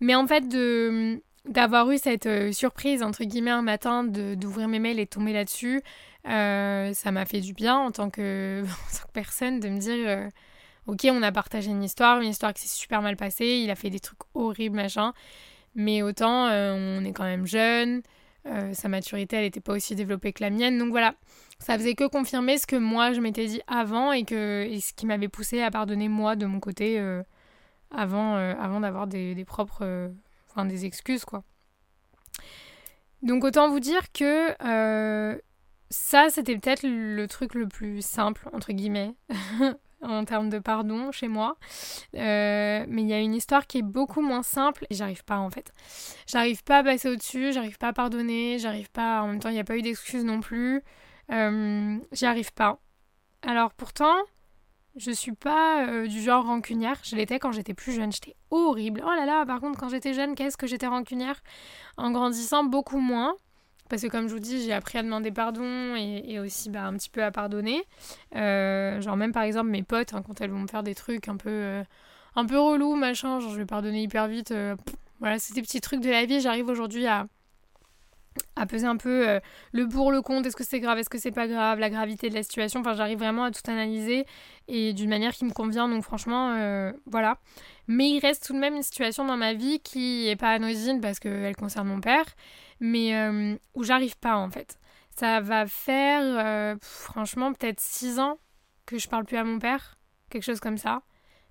Mais 0.00 0.14
en 0.14 0.26
fait, 0.26 0.48
de, 0.48 1.22
d'avoir 1.46 1.90
eu 1.90 1.98
cette 1.98 2.26
euh, 2.26 2.52
surprise, 2.52 3.02
entre 3.02 3.24
guillemets, 3.24 3.50
un 3.50 3.62
matin, 3.62 4.04
d'ouvrir 4.04 4.68
mes 4.68 4.78
mails 4.78 4.98
et 4.98 5.06
tomber 5.06 5.32
là-dessus, 5.32 5.82
euh, 6.26 6.94
ça 6.94 7.10
m'a 7.10 7.26
fait 7.26 7.40
du 7.40 7.52
bien 7.52 7.76
en 7.78 7.90
tant 7.90 8.10
que, 8.10 8.64
personne 9.12 9.60
de 9.60 9.68
me 9.68 9.78
dire, 9.78 10.08
euh, 10.08 10.28
ok, 10.86 11.06
on 11.10 11.22
a 11.22 11.32
partagé 11.32 11.70
une 11.70 11.82
histoire, 11.82 12.20
une 12.20 12.30
histoire 12.30 12.54
qui 12.54 12.62
s'est 12.62 12.76
super 12.76 13.02
mal 13.02 13.16
passée, 13.16 13.60
il 13.62 13.70
a 13.70 13.74
fait 13.74 13.90
des 13.90 14.00
trucs 14.00 14.20
horribles, 14.34 14.76
machin, 14.76 15.12
mais 15.74 16.02
autant 16.02 16.48
on 16.48 17.04
est 17.04 17.12
quand 17.12 17.24
même 17.24 17.46
jeune, 17.46 18.02
sa 18.72 18.88
maturité, 18.88 19.36
elle 19.36 19.44
n'était 19.44 19.60
pas 19.60 19.72
aussi 19.72 19.94
développée 19.94 20.32
que 20.32 20.42
la 20.42 20.50
mienne, 20.50 20.78
donc 20.78 20.90
voilà, 20.90 21.14
ça 21.58 21.78
faisait 21.78 21.94
que 21.94 22.06
confirmer 22.06 22.58
ce 22.58 22.66
que 22.66 22.76
moi 22.76 23.12
je 23.12 23.20
m'étais 23.20 23.46
dit 23.46 23.60
avant 23.66 24.12
et, 24.12 24.24
ce 24.24 24.92
qui 24.94 25.06
m'avait 25.06 25.28
poussé 25.28 25.62
à 25.62 25.70
pardonner 25.70 26.08
moi 26.08 26.36
de 26.36 26.46
mon 26.46 26.60
côté 26.60 26.98
avant, 27.90 28.36
avant 28.36 28.80
d'avoir 28.80 29.06
des, 29.06 29.34
des 29.34 29.44
propres 29.44 30.10
enfin 30.54 30.64
des 30.66 30.84
excuses 30.84 31.24
quoi. 31.24 31.42
Donc 33.22 33.44
autant 33.44 33.70
vous 33.70 33.80
dire 33.80 34.12
que 34.12 34.54
euh, 34.64 35.38
ça 35.90 36.28
c'était 36.30 36.56
peut-être 36.56 36.82
le 36.84 37.26
truc 37.26 37.54
le 37.54 37.66
plus 37.66 38.04
simple 38.04 38.48
entre 38.52 38.72
guillemets 38.72 39.14
en 40.04 40.24
termes 40.24 40.50
de 40.50 40.58
pardon 40.58 41.12
chez 41.12 41.28
moi. 41.28 41.56
Euh, 42.14 42.84
mais 42.88 43.02
il 43.02 43.08
y 43.08 43.12
a 43.12 43.20
une 43.20 43.34
histoire 43.34 43.66
qui 43.66 43.78
est 43.78 43.82
beaucoup 43.82 44.20
moins 44.20 44.42
simple 44.42 44.86
et 44.90 44.94
j'arrive 44.94 45.24
pas 45.24 45.38
en 45.38 45.50
fait. 45.50 45.72
J'arrive 46.26 46.62
pas 46.64 46.78
à 46.78 46.84
passer 46.84 47.08
au-dessus, 47.08 47.52
j'arrive 47.52 47.78
pas 47.78 47.88
à 47.88 47.92
pardonner, 47.92 48.58
j'arrive 48.58 48.90
pas. 48.90 49.22
En 49.22 49.28
même 49.28 49.40
temps, 49.40 49.48
il 49.48 49.54
n'y 49.54 49.60
a 49.60 49.64
pas 49.64 49.76
eu 49.76 49.82
d'excuses 49.82 50.24
non 50.24 50.40
plus. 50.40 50.82
Euh, 51.30 51.98
J'y 52.12 52.26
arrive 52.26 52.52
pas. 52.52 52.78
Alors 53.42 53.72
pourtant, 53.74 54.14
je 54.96 55.10
suis 55.10 55.32
pas 55.32 55.86
euh, 55.88 56.06
du 56.06 56.20
genre 56.22 56.46
rancunière. 56.46 56.98
Je 57.02 57.16
l'étais 57.16 57.38
quand 57.38 57.52
j'étais 57.52 57.74
plus 57.74 57.92
jeune. 57.92 58.12
J'étais 58.12 58.36
horrible. 58.50 59.02
Oh 59.04 59.10
là 59.10 59.26
là, 59.26 59.44
par 59.44 59.60
contre, 59.60 59.78
quand 59.78 59.88
j'étais 59.88 60.14
jeune, 60.14 60.34
qu'est-ce 60.34 60.56
que 60.56 60.66
j'étais 60.66 60.86
rancunière? 60.86 61.42
En 61.96 62.10
grandissant, 62.12 62.64
beaucoup 62.64 63.00
moins. 63.00 63.34
Parce 63.88 64.02
que 64.02 64.08
comme 64.08 64.28
je 64.28 64.34
vous 64.34 64.40
dis, 64.40 64.62
j'ai 64.62 64.72
appris 64.72 64.98
à 64.98 65.02
demander 65.02 65.30
pardon 65.30 65.94
et, 65.94 66.38
aussi 66.38 66.70
bah, 66.70 66.84
un 66.84 66.94
petit 66.94 67.10
peu 67.10 67.22
à 67.22 67.30
pardonner. 67.30 67.82
Euh, 68.34 69.00
genre 69.00 69.16
même 69.16 69.32
par 69.32 69.42
exemple 69.42 69.70
mes 69.70 69.82
potes, 69.82 70.14
hein, 70.14 70.22
quand 70.26 70.40
elles 70.40 70.50
vont 70.50 70.60
me 70.60 70.68
faire 70.68 70.82
des 70.82 70.94
trucs 70.94 71.28
un 71.28 71.36
peu... 71.36 71.50
Euh, 71.50 71.84
un 72.36 72.46
peu 72.46 72.58
relou, 72.58 72.96
machin, 72.96 73.38
genre 73.38 73.52
je 73.52 73.58
vais 73.58 73.66
pardonner 73.66 74.02
hyper 74.02 74.26
vite. 74.26 74.52
voilà, 75.20 75.38
c'est 75.38 75.54
des 75.54 75.62
petits 75.62 75.80
trucs 75.80 76.00
de 76.00 76.10
la 76.10 76.24
vie. 76.24 76.40
J'arrive 76.40 76.66
aujourd'hui 76.66 77.06
à, 77.06 77.28
à 78.56 78.66
peser 78.66 78.86
un 78.86 78.96
peu 78.96 79.28
euh, 79.28 79.40
le 79.72 79.88
pour, 79.88 80.12
le 80.12 80.22
contre, 80.22 80.46
est-ce 80.46 80.56
que 80.56 80.64
c'est 80.64 80.80
grave, 80.80 80.98
est-ce 80.98 81.10
que 81.10 81.18
c'est 81.18 81.32
pas 81.32 81.46
grave, 81.48 81.78
la 81.78 81.90
gravité 81.90 82.28
de 82.28 82.34
la 82.34 82.42
situation. 82.42 82.80
Enfin, 82.80 82.94
j'arrive 82.94 83.18
vraiment 83.18 83.44
à 83.44 83.50
tout 83.50 83.68
analyser 83.68 84.26
et 84.68 84.92
d'une 84.92 85.10
manière 85.10 85.32
qui 85.32 85.44
me 85.44 85.52
convient. 85.52 85.88
Donc, 85.88 86.02
franchement, 86.04 86.54
euh, 86.56 86.92
voilà. 87.06 87.38
Mais 87.86 88.10
il 88.10 88.20
reste 88.20 88.46
tout 88.46 88.52
de 88.52 88.58
même 88.58 88.74
une 88.74 88.82
situation 88.82 89.24
dans 89.24 89.36
ma 89.36 89.54
vie 89.54 89.80
qui 89.80 90.28
est 90.28 90.36
pas 90.36 90.50
anodine 90.50 91.00
parce 91.00 91.18
qu'elle 91.18 91.56
concerne 91.56 91.88
mon 91.88 92.00
père, 92.00 92.26
mais 92.80 93.14
euh, 93.14 93.56
où 93.74 93.84
j'arrive 93.84 94.16
pas 94.18 94.36
en 94.36 94.50
fait. 94.50 94.78
Ça 95.16 95.40
va 95.40 95.66
faire, 95.66 96.76
franchement, 96.80 97.52
peut-être 97.52 97.78
6 97.78 98.18
ans 98.18 98.38
que 98.84 98.98
je 98.98 99.08
parle 99.08 99.24
plus 99.24 99.36
à 99.36 99.44
mon 99.44 99.60
père, 99.60 99.96
quelque 100.28 100.42
chose 100.42 100.58
comme 100.58 100.76
ça 100.76 101.02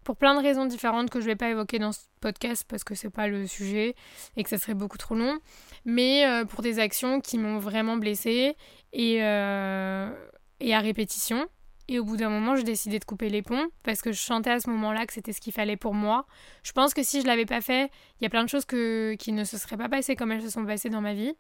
pour 0.04 0.18
plein 0.18 0.36
de 0.36 0.42
raisons 0.42 0.66
différentes 0.66 1.10
que 1.10 1.20
je 1.20 1.26
ne 1.26 1.32
vais 1.32 1.36
pas 1.36 1.50
évoquer 1.50 1.80
dans 1.80 1.92
ce 1.92 2.02
podcast 2.22 2.66
parce 2.68 2.84
que 2.84 2.96
c'est 2.96 3.10
pas 3.10 3.28
le 3.28 3.48
sujet 3.48 3.96
et 4.38 4.44
que 4.44 4.50
ça 4.50 4.58
serait 4.58 4.74
beaucoup 4.74 4.98
trop 4.98 5.16
long, 5.16 5.40
mais 5.86 6.26
euh, 6.26 6.46
pour 6.46 6.62
des 6.62 6.80
actions 6.80 7.22
qui 7.22 7.38
m'ont 7.38 7.60
vraiment 7.60 7.98
blessée 7.98 8.56
et, 8.94 9.24
euh, 9.24 10.12
et 10.60 10.74
à 10.74 10.80
répétition. 10.80 11.48
Et 11.90 12.00
au 12.00 12.06
bout 12.06 12.16
d'un 12.16 12.30
moment, 12.30 12.56
j'ai 12.56 12.64
décidé 12.64 12.98
de 12.98 13.04
couper 13.04 13.30
les 13.30 13.42
ponts 13.42 13.68
parce 13.84 14.02
que 14.02 14.14
je 14.14 14.20
chantais 14.20 14.52
à 14.52 14.60
ce 14.62 14.70
moment-là 14.70 15.06
que 15.06 15.12
c'était 15.12 15.34
ce 15.34 15.42
qu'il 15.42 15.52
fallait 15.52 15.76
pour 15.76 15.94
moi. 15.94 16.26
Je 16.64 16.72
pense 16.72 16.94
que 16.94 17.04
si 17.04 17.22
je 17.22 17.28
l'avais 17.28 17.46
pas 17.46 17.60
fait, 17.60 17.92
il 18.20 18.24
y 18.24 18.26
a 18.26 18.30
plein 18.30 18.44
de 18.44 18.50
choses 18.50 18.64
que, 18.64 19.16
qui 19.16 19.34
ne 19.34 19.44
se 19.44 19.58
seraient 19.58 19.76
pas 19.76 19.90
passées 19.90 20.16
comme 20.16 20.32
elles 20.32 20.42
se 20.42 20.50
sont 20.50 20.66
passées 20.66 20.90
dans 20.90 21.02
ma 21.02 21.14
vie 21.14 21.34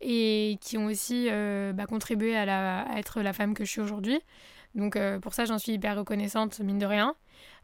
et 0.00 0.58
qui 0.60 0.78
ont 0.78 0.86
aussi 0.86 1.28
euh, 1.30 1.72
bah, 1.72 1.86
contribué 1.86 2.36
à, 2.36 2.86
être 2.96 3.20
la 3.20 3.32
femme 3.32 3.54
que 3.54 3.64
je 3.64 3.70
suis 3.70 3.80
aujourd'hui. 3.80 4.20
Donc 4.74 4.98
pour 5.20 5.34
ça, 5.34 5.44
j'en 5.44 5.58
suis 5.58 5.72
hyper 5.72 5.96
reconnaissante, 5.96 6.60
mine 6.60 6.78
de 6.78 6.86
rien. 6.86 7.14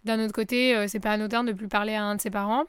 D'un 0.07 0.25
autre 0.25 0.33
côté, 0.33 0.77
euh, 0.77 0.87
c'est 0.87 1.01
pas 1.01 1.11
anodin 1.11 1.43
de 1.43 1.53
plus 1.53 1.67
parler 1.67 1.95
à 1.95 2.05
un 2.05 2.15
de 2.15 2.21
ses 2.21 2.31
parents. 2.31 2.65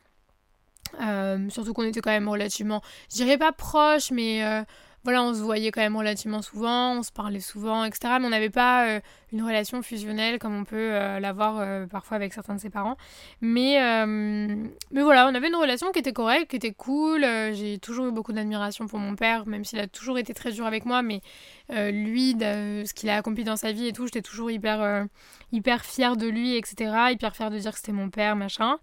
Euh, 1.02 1.50
surtout 1.50 1.74
qu'on 1.74 1.84
était 1.84 2.02
quand 2.02 2.10
même 2.10 2.28
relativement, 2.28 2.82
je 3.12 3.18
dirais 3.18 3.38
pas 3.38 3.52
proche, 3.52 4.10
mais 4.10 4.44
euh, 4.44 4.64
voilà, 5.08 5.24
on 5.24 5.34
se 5.34 5.40
voyait 5.40 5.72
quand 5.72 5.80
même 5.80 5.96
relativement 5.96 6.42
souvent, 6.42 6.98
on 6.98 7.02
se 7.02 7.14
parlait 7.14 7.40
souvent, 7.40 7.86
etc. 7.86 8.16
Mais 8.20 8.26
on 8.26 8.30
n'avait 8.30 8.50
pas 8.50 8.90
euh, 8.90 9.00
une 9.32 9.42
relation 9.42 9.82
fusionnelle 9.82 10.38
comme 10.38 10.54
on 10.54 10.66
peut 10.66 10.76
euh, 10.76 11.22
l'avoir 11.22 11.60
euh, 11.62 11.88
parfois 11.88 12.18
avec 12.18 12.34
certains 12.34 12.56
de 12.56 12.60
ses 12.60 12.70
parents. 12.70 12.98
Mais, 13.40 13.78
mais 14.06 15.02
voilà, 15.02 15.30
on 15.30 15.34
avait 15.34 15.48
une 15.48 15.56
relation 15.56 15.94
qui 15.94 16.00
était 16.00 16.12
correcte, 16.12 16.50
qui 16.50 16.58
était 16.58 16.74
cool. 16.74 17.22
J'ai 17.54 17.78
toujours 17.78 18.08
eu 18.08 18.12
beaucoup 18.12 18.34
d'admiration 18.34 18.88
pour 18.88 19.00
mon 19.00 19.16
père, 19.16 19.48
même 19.48 19.64
s'il 19.64 19.80
a 19.80 19.88
toujours 19.88 20.18
été 20.18 20.34
très 20.34 20.52
dur 20.52 20.66
avec 20.66 20.86
moi. 20.86 21.02
Mais 21.02 21.22
lui, 21.70 22.36
ce 22.38 22.94
qu'il 22.94 23.10
a 23.10 23.16
accompli 23.16 23.46
dans 23.46 23.56
sa 23.56 23.72
vie 23.72 23.88
et 23.88 23.94
tout, 23.94 24.08
j'étais 24.08 24.22
toujours 24.22 24.52
hyper, 24.52 25.06
hyper 25.54 25.86
fière 25.86 26.18
de 26.18 26.28
lui, 26.28 26.58
etc. 26.58 26.92
Hyper 27.12 27.34
fière 27.34 27.50
de 27.50 27.58
dire 27.60 27.72
que 27.72 27.78
c'était 27.78 27.94
mon 27.94 28.10
père, 28.10 28.36
machin. 28.36 28.78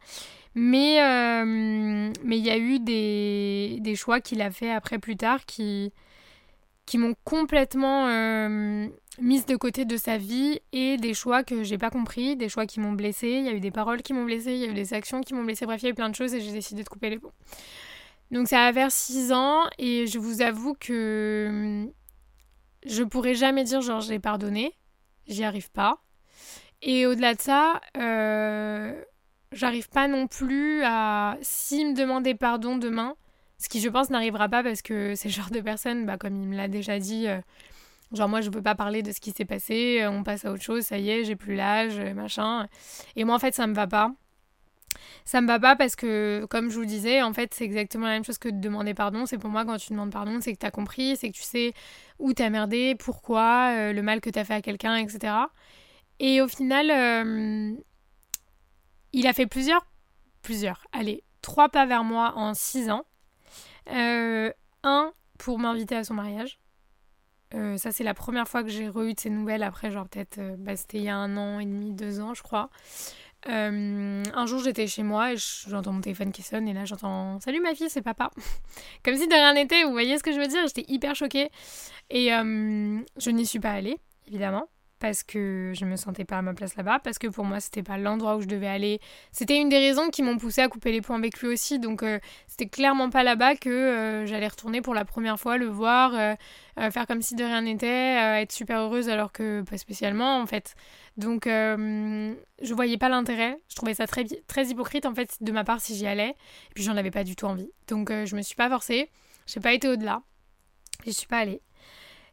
Mais 0.55 0.95
il 0.95 2.45
y 2.47 2.51
a 2.51 2.57
eu 2.57 2.79
des, 2.79 3.77
des 3.81 3.95
choix 3.95 4.23
qu'il 4.23 4.41
a 4.41 4.51
fait 4.51 4.71
après 4.71 4.99
plus 4.99 5.19
tard 5.19 5.45
qui 5.45 5.93
qui 6.87 6.99
m'ont 6.99 7.15
complètement 7.25 8.09
euh, 8.09 8.89
mise 9.19 9.47
de 9.47 9.57
côté 9.57 9.85
de 9.85 9.97
sa 9.97 10.19
vie 10.19 10.61
et 10.73 10.97
des 10.97 11.15
choix 11.15 11.45
que 11.45 11.63
j'ai 11.63 11.79
pas 11.79 11.91
compris, 11.91 12.37
des 12.37 12.49
choix 12.49 12.67
qui 12.67 12.81
m'ont 12.81 12.93
blessée, 12.93 13.31
il 13.31 13.45
y 13.45 13.49
a 13.49 13.53
eu 13.53 13.61
des 13.61 13.71
paroles 13.71 14.03
qui 14.03 14.13
m'ont 14.13 14.25
blessée, 14.25 14.53
il 14.53 14.59
y 14.59 14.65
a 14.65 14.69
eu 14.69 14.75
des 14.75 14.93
actions 14.93 15.21
qui 15.21 15.35
m'ont 15.35 15.45
blessée, 15.45 15.67
bref, 15.67 15.83
il 15.83 15.87
y 15.87 15.89
a 15.89 15.91
eu 15.93 15.95
plein 15.95 16.11
de 16.11 16.15
choses 16.15 16.35
et 16.35 16.41
j'ai 16.41 16.53
décidé 16.53 16.83
de 16.83 16.89
couper 16.89 17.11
les 17.11 17.19
ponts. 17.19 17.33
Donc 18.31 18.49
ça 18.49 18.59
va 18.59 18.73
faire 18.73 18.91
6 18.91 19.33
ans 19.33 19.65
et 19.79 20.07
je 20.07 20.19
vous 20.19 20.43
avoue 20.43 20.75
que 20.75 21.87
je 22.85 23.03
pourrais 23.03 23.35
jamais 23.35 23.65
dire 23.65 23.81
genre 23.81 24.01
j'ai 24.01 24.19
pardonné, 24.19 24.75
j'y 25.27 25.45
arrive 25.45 25.71
pas. 25.71 26.03
Et 26.83 27.07
au-delà 27.07 27.35
de 27.35 27.41
ça, 27.41 27.81
euh, 27.97 29.03
j'arrive 29.53 29.89
pas 29.89 30.07
non 30.07 30.27
plus 30.27 30.83
à... 30.85 31.39
S'il 31.41 31.91
me 31.91 31.95
demandait 31.95 32.35
pardon 32.35 32.77
demain, 32.77 33.17
ce 33.65 33.69
qui, 33.71 33.81
je 33.81 33.89
pense, 33.89 34.11
n'arrivera 34.11 34.51
pas 34.51 34.63
parce 34.63 34.83
que 34.83 35.15
c'est 35.15 35.29
le 35.29 35.35
genre 35.35 35.51
de 35.51 35.61
personne, 35.61 36.05
bah, 36.05 36.19
comme 36.19 36.37
il 36.37 36.47
me 36.47 36.55
l'a 36.55 36.69
déjà 36.69 36.99
dit, 36.99 37.27
euh, 37.29 37.41
genre 38.13 38.29
moi 38.29 38.43
je 38.43 38.51
veux 38.51 38.61
pas 38.61 38.75
parler 38.75 39.03
de 39.03 39.11
ce 39.11 39.21
qui 39.21 39.31
s'est 39.31 39.47
passé, 39.47 40.01
euh, 40.03 40.11
on 40.11 40.23
passe 40.23 40.45
à 40.45 40.53
autre 40.53 40.63
chose, 40.63 40.83
ça 40.83 40.99
y 40.99 41.09
est, 41.09 41.25
j'ai 41.25 41.35
plus 41.35 41.55
l'âge, 41.57 41.99
euh, 41.99 42.13
machin. 42.13 42.69
Et 43.17 43.25
moi 43.25 43.37
en 43.37 43.39
fait 43.39 43.55
ça 43.55 43.67
me 43.67 43.73
va 43.75 43.87
pas. 43.87 44.13
Ça 45.25 45.41
me 45.41 45.47
va 45.47 45.59
pas 45.59 45.77
parce 45.77 45.97
que, 45.97 46.47
comme 46.51 46.71
je 46.71 46.79
vous 46.79 46.85
disais, 46.85 47.23
en 47.23 47.33
fait, 47.33 47.55
c'est 47.55 47.65
exactement 47.65 48.05
la 48.05 48.13
même 48.13 48.25
chose 48.25 48.37
que 48.37 48.51
de 48.51 48.61
demander 48.61 48.93
pardon. 48.93 49.25
C'est 49.25 49.39
pour 49.39 49.49
moi, 49.49 49.65
quand 49.65 49.79
tu 49.79 49.91
demandes 49.93 50.13
pardon, 50.13 50.39
c'est 50.43 50.53
que 50.53 50.59
tu 50.59 50.67
as 50.67 50.71
compris, 50.71 51.17
c'est 51.17 51.31
que 51.31 51.35
tu 51.35 51.43
sais 51.43 51.73
où 52.19 52.35
t'as 52.35 52.51
merdé, 52.51 52.95
pourquoi, 52.95 53.93
le 53.93 54.03
mal 54.03 54.21
que 54.21 54.29
t'as 54.29 54.45
fait 54.45 54.55
à 54.55 54.63
quelqu'un, 54.63 54.97
etc. 54.97 55.35
Et 56.21 56.43
au 56.43 56.49
final, 56.49 57.77
il 59.13 59.27
a 59.27 59.33
fait 59.33 59.47
plusieurs, 59.47 59.87
plusieurs, 60.43 60.87
allez, 60.93 61.25
trois 61.41 61.71
pas 61.71 61.87
vers 61.87 62.05
moi 62.05 62.35
en 62.37 62.53
six 62.53 62.91
ans. 62.91 63.05
Euh, 63.91 64.53
un, 64.83 65.13
pour 65.39 65.59
m'inviter 65.59 65.97
à 65.97 66.05
son 66.05 66.15
mariage. 66.15 66.59
Euh, 67.55 67.77
ça, 67.77 67.93
c'est 67.93 68.05
la 68.05 68.15
première 68.15 68.49
fois 68.49 68.63
que 68.63 68.69
j'ai 68.69 68.89
re-eu 68.89 69.15
de 69.15 69.21
ces 69.21 69.31
nouvelles 69.31 69.63
après, 69.63 69.91
genre 69.91 70.09
peut-être, 70.09 70.39
euh, 70.39 70.57
bah, 70.59 70.77
c'était 70.77 70.99
il 70.99 71.05
y 71.05 71.09
a 71.09 71.17
un 71.17 71.37
an 71.37 71.61
et 71.61 71.67
demi, 71.67 71.93
deux 71.93 72.21
ans, 72.21 72.35
je 72.35 72.43
crois. 72.43 72.71
un 73.47 74.47
jour, 74.47 74.61
j'étais 74.61 74.87
chez 74.87 75.03
moi 75.03 75.33
et 75.33 75.37
j'entends 75.37 75.93
mon 75.93 76.01
téléphone 76.01 76.33
qui 76.33 76.43
sonne 76.43 76.67
et 76.67 76.73
là, 76.73 76.85
j'entends 76.85 77.39
Salut 77.41 77.61
ma 77.61 77.75
fille, 77.75 77.91
c'est 77.91 78.03
papa. 78.03 78.31
Comme 79.05 79.17
si 79.17 79.29
de 79.29 79.35
rien 79.35 79.55
n'était, 79.55 79.85
vous 79.85 79.93
voyez 79.93 80.19
ce 80.19 80.23
que 80.23 80.33
je 80.33 80.41
veux 80.41 80.49
dire 80.49 80.67
J'étais 80.67 80.85
hyper 80.89 81.15
choquée 81.15 81.51
et 82.11 82.29
je 82.31 83.31
n'y 83.31 83.47
suis 83.47 83.61
pas 83.61 83.73
allée, 83.73 83.99
évidemment 84.27 84.69
parce 84.99 85.23
que 85.23 85.73
je 85.75 85.85
me 85.85 85.97
sentais 85.97 86.25
pas 86.25 86.39
à 86.39 86.43
ma 86.43 86.55
place 86.55 86.77
là-bas, 86.77 86.99
parce 86.99 87.19
que 87.19 87.27
pour 87.27 87.45
moi 87.45 87.61
c'était 87.61 87.83
pas 87.83 87.99
l'endroit 87.99 88.37
où 88.37 88.41
je 88.41 88.47
devais 88.47 88.69
aller. 88.69 89.01
C'était 89.33 89.61
une 89.61 89.69
des 89.69 89.79
raisons 89.79 90.09
qui 90.11 90.23
m'ont 90.23 90.39
poussé 90.39 90.63
à 90.63 90.69
couper 90.69 90.93
les 90.93 91.01
ponts 91.01 91.15
avec 91.15 91.41
lui 91.41 91.49
aussi, 91.49 91.79
donc 91.79 92.03
euh, 92.03 92.19
c'était 92.47 92.69
clairement 92.69 93.11
pas 93.11 93.23
là-bas 93.23 93.57
que 93.57 93.69
euh, 93.69 94.27
j'allais 94.27 94.49
retourner 94.49 94.81
pour 94.81 94.95
la 94.95 95.05
première 95.05 95.39
fois, 95.39 95.59
le 95.59 95.67
voir, 95.67 96.15
euh, 96.15 96.35
faire 96.91 97.07
comme 97.07 97.23
si 97.23 97.35
de 97.35 97.45
rien 97.45 97.63
n'était, 97.63 98.41
être 98.43 98.53
super 98.53 98.81
heureuse 98.81 99.09
alors 99.09 99.33
que 99.33 99.63
pas 99.63 99.79
spécialement 99.79 100.39
en 100.41 100.47
fait. 100.47 100.75
Donc 101.17 101.45
je 101.47 102.75
voyais 102.75 102.99
pas 102.99 103.09
l'intérêt, 103.09 103.59
je 103.69 103.77
trouvais 103.77 103.95
ça 103.95 104.07
très, 104.07 104.25
très 104.47 104.67
hypocrite 104.67 105.07
en 105.07 105.15
fait 105.15 105.37
de 105.41 105.53
ma 105.53 105.65
part 105.65 105.81
si 105.81 105.97
j'y 105.97 106.07
allais, 106.07 106.31
et 106.31 106.75
puis 106.75 106.83
j'en 106.83 106.97
avais 106.97 107.11
pas 107.11 107.25
du 107.25 107.37
tout 107.37 107.47
envie. 107.47 107.71
Donc 107.89 108.11
je 108.11 108.37
me 108.37 108.43
suis 108.43 108.57
pas 108.57 108.69
forcée, 108.69 109.11
j'ai 109.47 109.61
pas 109.61 109.73
été 109.73 109.89
au-delà, 109.89 110.23
j'y 111.05 111.13
suis 111.13 111.29
pas 111.29 111.39
allée. 111.39 111.61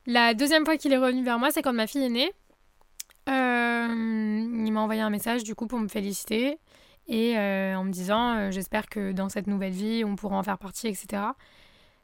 La 0.08 0.34
deuxième 0.34 0.66
fois 0.66 0.78
qu'il 0.78 0.92
est 0.94 0.98
revenu 0.98 1.24
vers 1.24 1.38
moi, 1.38 1.52
c'est 1.52 1.62
quand 1.62 1.74
ma 1.74 1.86
fille 1.86 2.06
est 2.06 2.10
née. 2.10 2.32
Euh, 3.30 3.88
il 4.66 4.72
m'a 4.72 4.82
envoyé 4.82 5.02
un 5.02 5.10
message 5.10 5.44
du 5.44 5.54
coup 5.54 5.68
pour 5.68 5.80
me 5.80 5.88
féliciter 5.88 6.58
et 7.08 7.38
euh, 7.38 7.76
en 7.76 7.84
me 7.84 7.92
disant 7.92 8.36
euh, 8.36 8.52
j'espère 8.52 8.88
que 8.88 9.12
dans 9.12 9.30
cette 9.30 9.48
nouvelle 9.48 9.74
vie 9.74 10.04
on 10.04 10.16
pourra 10.16 10.38
en 10.38 10.44
faire 10.44 10.58
partie, 10.58 10.88
etc. 10.88 11.24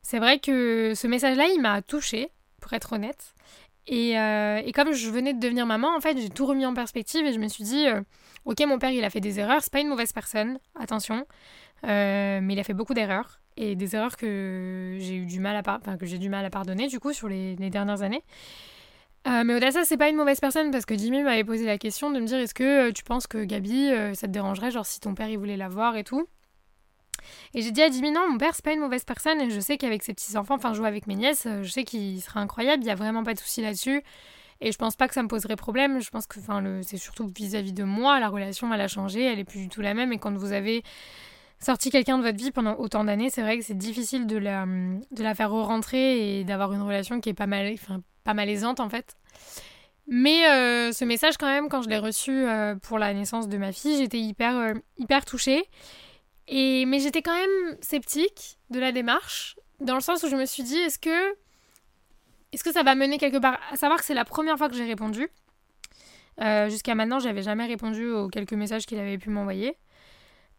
C'est 0.02 0.20
vrai 0.20 0.40
que 0.40 0.94
ce 0.96 1.08
message-là 1.08 1.48
il 1.48 1.62
m'a 1.62 1.82
touchée, 1.82 2.30
pour 2.62 2.74
être 2.74 2.94
honnête. 2.94 3.34
Et, 3.90 4.16
et, 4.16 4.72
comme 4.74 4.92
je 4.92 5.10
venais 5.10 5.34
de 5.34 5.40
devenir 5.40 5.66
maman, 5.66 5.96
en 5.96 6.02
fait, 6.02 6.18
j'ai 6.18 6.28
tout 6.28 6.46
remis 6.46 6.66
en 6.66 6.74
perspective 6.74 7.26
et 7.26 7.32
je 7.32 7.40
me 7.40 7.48
suis 7.48 7.64
dit, 7.64 7.86
ok, 8.44 8.60
mon 8.68 8.80
père, 8.80 8.90
il 8.90 9.02
a 9.06 9.10
fait 9.10 9.22
des 9.22 9.40
erreurs, 9.40 9.62
c'est 9.62 9.72
pas 9.72 9.80
une 9.80 9.88
mauvaise 9.88 10.12
personne, 10.12 10.60
attention, 10.78 11.26
mais 11.84 12.42
il 12.50 12.60
a 12.60 12.66
fait 12.66 12.74
beaucoup 12.74 12.94
d'erreurs 12.94 13.40
et 13.56 13.78
des 13.78 13.96
erreurs 13.96 14.18
que 14.18 14.98
j'ai 15.00 15.16
eu 15.16 15.26
du 15.26 15.40
mal 15.40 15.56
à, 15.56 15.80
que 15.96 16.06
j'ai 16.06 16.18
du 16.18 16.28
mal 16.28 16.44
à 16.44 16.50
pardonner 16.50 16.88
du 16.88 17.00
coup 17.00 17.14
sur 17.14 17.30
les 17.30 17.56
dernières 17.56 18.02
années. 18.02 18.24
Euh, 19.28 19.44
mais 19.44 19.56
au-delà 19.56 19.70
de 19.70 19.74
ça, 19.74 19.84
c'est 19.84 19.98
pas 19.98 20.10
une 20.10 20.16
mauvaise 20.16 20.40
personne 20.40 20.72
parce 20.72 20.86
que 20.86 20.98
Jimmy 20.98 21.22
m'avait 21.22 21.44
posé 21.44 21.66
la 21.66 21.78
question 21.78 22.12
de 22.12 22.20
me 22.20 22.26
dire 22.26 22.38
est-ce 22.38 22.54
que 22.54 22.90
euh, 22.90 22.92
tu 22.94 23.04
penses 23.04 23.28
que 23.28 23.44
Gabi, 23.44 23.92
euh, 23.92 24.14
ça 24.14 24.28
te 24.28 24.32
dérangerait, 24.32 24.72
genre 24.72 24.86
si 24.86 25.02
ton 25.02 25.16
père 25.16 25.28
il 25.28 25.38
voulait 25.38 25.58
la 25.58 25.68
voir 25.68 25.98
et 25.98 26.06
tout? 26.06 26.28
Et 27.54 27.62
j'ai 27.62 27.72
dit 27.72 27.82
à 27.82 27.90
Jimmy 27.90 28.12
non, 28.12 28.30
mon 28.30 28.38
père 28.38 28.56
c'est 28.56 28.64
pas 28.64 28.72
une 28.72 28.80
mauvaise 28.80 29.04
personne 29.04 29.42
et 29.42 29.50
je 29.50 29.60
sais 29.60 29.78
qu'avec 29.78 30.02
ses 30.04 30.14
petits-enfants, 30.14 30.56
enfin 30.56 30.74
jouer 30.74 30.88
avec 30.88 31.08
mes 31.08 31.16
nièces, 31.16 31.46
je 31.62 31.70
sais 31.70 31.84
qu'il 31.84 32.22
sera 32.22 32.40
incroyable, 32.40 32.84
il 32.84 32.88
y 32.88 32.92
a 32.92 32.96
vraiment 32.96 33.24
pas 33.24 33.34
de 33.34 33.40
souci 33.40 33.62
là-dessus. 33.62 34.02
Et 34.62 34.72
je 34.72 34.78
pense 34.78 34.96
pas 34.96 35.08
que 35.08 35.14
ça 35.14 35.24
me 35.24 35.28
poserait 35.28 35.56
problème, 35.56 36.00
je 36.00 36.10
pense 36.10 36.26
que 36.26 36.40
c'est 36.84 36.98
surtout 36.98 37.28
vis-à-vis 37.36 37.74
de 37.74 37.84
moi, 37.84 38.20
la 38.20 38.30
relation 38.30 38.74
elle 38.74 38.82
a 38.82 38.88
changé, 38.88 39.24
elle 39.24 39.40
est 39.40 39.44
plus 39.44 39.60
du 39.60 39.70
tout 39.70 39.82
la 39.82 39.94
même 39.94 40.14
et 40.14 40.20
quand 40.20 40.36
vous 40.36 40.52
avez 40.52 40.84
sorti 41.60 41.90
quelqu'un 41.90 42.18
de 42.18 42.24
votre 42.24 42.38
vie 42.38 42.52
pendant 42.52 42.76
autant 42.76 43.04
d'années, 43.04 43.30
c'est 43.30 43.42
vrai 43.42 43.58
que 43.58 43.66
c'est 43.66 43.78
difficile 43.78 44.26
de 44.26 44.38
la, 44.38 44.66
de 44.66 45.24
la 45.24 45.36
faire 45.36 45.52
re-rentrer 45.52 46.40
et 46.40 46.44
d'avoir 46.44 46.72
une 46.74 46.82
relation 46.82 47.20
qui 47.20 47.30
est 47.30 47.34
pas 47.34 47.48
mal, 47.48 47.68
pas 48.28 48.34
malaisante 48.34 48.82
en 48.82 48.90
fait. 48.90 49.16
Mais 50.08 50.48
euh, 50.48 50.92
ce 50.92 51.06
message 51.06 51.38
quand 51.38 51.48
même, 51.48 51.70
quand 51.70 51.82
je 51.82 51.90
l'ai 51.90 51.98
reçu 51.98 52.32
euh, 52.32 52.76
pour 52.76 53.00
la 53.00 53.14
naissance 53.14 53.48
de 53.48 53.58
ma 53.58 53.72
fille, 53.72 53.98
j'étais 53.98 54.20
hyper, 54.20 54.56
euh, 54.58 54.74
hyper 54.98 55.24
touchée. 55.24 55.66
Et, 56.50 56.86
mais 56.86 57.00
j'étais 57.00 57.22
quand 57.22 57.36
même 57.36 57.78
sceptique 57.82 58.58
de 58.70 58.80
la 58.80 58.92
démarche, 58.92 59.58
dans 59.80 59.96
le 59.96 60.02
sens 60.02 60.24
où 60.24 60.30
je 60.30 60.36
me 60.36 60.46
suis 60.46 60.64
dit, 60.64 60.78
est-ce 60.78 61.00
que, 61.00 61.36
est-ce 62.52 62.64
que 62.64 62.72
ça 62.72 62.84
va 62.84 62.96
mener 62.96 63.18
quelque 63.18 63.38
part? 63.38 63.60
À 63.72 63.78
savoir 63.78 64.00
que 64.00 64.06
c'est 64.06 64.14
la 64.14 64.26
première 64.26 64.58
fois 64.58 64.70
que 64.70 64.76
j'ai 64.76 64.86
répondu. 64.86 65.30
Jusqu'à 66.70 66.94
maintenant, 66.94 67.20
j'avais 67.20 67.42
jamais 67.42 67.66
répondu 67.66 68.12
aux 68.12 68.28
quelques 68.28 68.54
messages 68.54 68.86
qu'il 68.86 69.00
avait 69.00 69.18
pu 69.18 69.30
m'envoyer. 69.30 69.76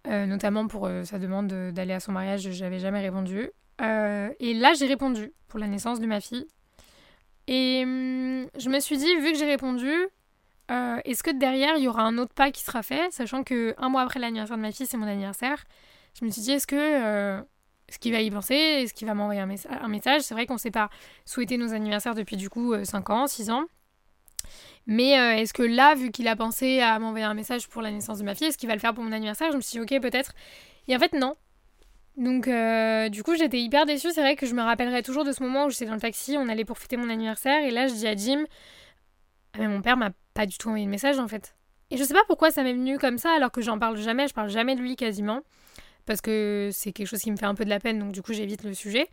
notamment 0.04 0.66
pour 0.66 0.90
sa 1.04 1.18
demande 1.18 1.46
d'aller 1.72 1.94
à 1.94 2.00
son 2.00 2.12
mariage, 2.12 2.50
j'avais 2.50 2.80
jamais 2.80 3.00
répondu. 3.00 3.50
et 3.80 4.54
là, 4.54 4.72
j'ai 4.74 4.86
répondu 4.86 5.32
pour 5.46 5.58
la 5.58 5.68
naissance 5.68 6.00
de 6.00 6.06
ma 6.06 6.20
fille. 6.20 6.46
Et 7.48 7.82
hum, 7.82 8.46
je 8.58 8.68
me 8.68 8.78
suis 8.78 8.98
dit, 8.98 9.16
vu 9.16 9.32
que 9.32 9.38
j'ai 9.38 9.46
répondu, 9.46 9.90
euh, 10.70 10.98
est-ce 11.04 11.22
que 11.22 11.30
derrière 11.30 11.76
il 11.76 11.82
y 11.82 11.88
aura 11.88 12.02
un 12.02 12.18
autre 12.18 12.34
pas 12.34 12.50
qui 12.50 12.62
sera 12.62 12.82
fait, 12.82 13.10
sachant 13.10 13.42
que 13.42 13.74
un 13.78 13.88
mois 13.88 14.02
après 14.02 14.20
l'anniversaire 14.20 14.58
de 14.58 14.62
ma 14.62 14.70
fille, 14.70 14.86
c'est 14.86 14.98
mon 14.98 15.06
anniversaire. 15.06 15.64
Je 16.20 16.26
me 16.26 16.30
suis 16.30 16.42
dit, 16.42 16.52
est-ce 16.52 16.66
que 16.66 16.76
euh, 16.76 17.42
ce 17.88 17.98
qu'il 17.98 18.12
va 18.12 18.20
y 18.20 18.30
penser, 18.30 18.54
est-ce 18.54 18.92
qu'il 18.92 19.06
va 19.08 19.14
m'envoyer 19.14 19.40
un, 19.40 19.88
message? 19.88 20.22
C'est 20.22 20.34
vrai 20.34 20.44
qu'on 20.44 20.54
ne 20.54 20.58
s'est 20.58 20.70
pas 20.70 20.90
souhaité 21.24 21.56
nos 21.56 21.72
anniversaires 21.72 22.14
depuis 22.14 22.36
du 22.36 22.50
coup 22.50 22.74
5 22.84 23.08
ans, 23.08 23.26
6 23.26 23.50
ans. 23.50 23.64
Mais 24.86 25.10
est-ce 25.40 25.54
que 25.54 25.62
là, 25.62 25.94
vu 25.94 26.10
qu'il 26.10 26.28
a 26.28 26.36
pensé 26.36 26.80
à 26.80 26.98
m'envoyer 26.98 27.24
un 27.24 27.34
message 27.34 27.68
pour 27.68 27.82
la 27.82 27.90
naissance 27.90 28.18
de 28.18 28.24
ma 28.24 28.34
fille, 28.34 28.48
est-ce 28.48 28.58
qu'il 28.58 28.68
va 28.68 28.74
le 28.74 28.80
faire 28.80 28.94
pour 28.94 29.04
mon 29.04 29.12
anniversaire? 29.12 29.52
Je 29.52 29.56
me 29.56 29.62
suis 29.62 29.78
dit, 29.78 29.80
ok, 29.80 30.02
peut-être. 30.02 30.32
Et 30.86 30.96
en 30.96 30.98
fait, 30.98 31.12
non. 31.14 31.36
Donc, 32.18 32.48
du 33.10 33.22
coup, 33.22 33.34
j'étais 33.36 33.60
hyper 33.60 33.86
déçue. 33.86 34.10
C'est 34.12 34.20
vrai 34.20 34.36
que 34.36 34.44
je 34.44 34.54
me 34.54 34.62
rappellerai 34.62 35.02
toujours 35.02 35.24
de 35.24 35.32
ce 35.32 35.42
moment 35.42 35.66
où 35.66 35.70
j'étais 35.70 35.86
dans 35.86 35.94
le 35.94 36.00
taxi, 36.00 36.36
on 36.38 36.48
allait 36.48 36.64
pour 36.64 36.78
fêter 36.78 36.96
mon 36.96 37.08
anniversaire. 37.08 37.64
Et 37.64 37.70
là, 37.70 37.86
je 37.86 37.94
dis 37.94 38.06
à 38.06 38.14
Jim, 38.14 38.44
ah, 39.54 39.58
mais 39.58 39.68
mon 39.68 39.82
père 39.82 39.96
m'a 39.96 40.10
pas 40.34 40.46
du 40.46 40.56
tout 40.58 40.68
envoyé 40.68 40.84
de 40.84 40.90
message 40.90 41.18
en 41.18 41.28
fait. 41.28 41.56
Et 41.90 41.96
je 41.96 42.04
sais 42.04 42.14
pas 42.14 42.24
pourquoi 42.26 42.50
ça 42.50 42.62
m'est 42.62 42.74
venu 42.74 42.98
comme 42.98 43.18
ça 43.18 43.32
alors 43.32 43.50
que 43.50 43.60
j'en 43.60 43.78
parle 43.78 43.96
jamais, 43.96 44.28
je 44.28 44.34
parle 44.34 44.50
jamais 44.50 44.76
de 44.76 44.80
lui 44.80 44.96
quasiment. 44.96 45.40
Parce 46.06 46.20
que 46.20 46.70
c'est 46.72 46.92
quelque 46.92 47.06
chose 47.06 47.20
qui 47.20 47.30
me 47.30 47.36
fait 47.36 47.46
un 47.46 47.54
peu 47.54 47.64
de 47.64 47.70
la 47.70 47.80
peine, 47.80 47.98
donc 47.98 48.12
du 48.12 48.22
coup 48.22 48.32
j'évite 48.32 48.62
le 48.62 48.74
sujet. 48.74 49.08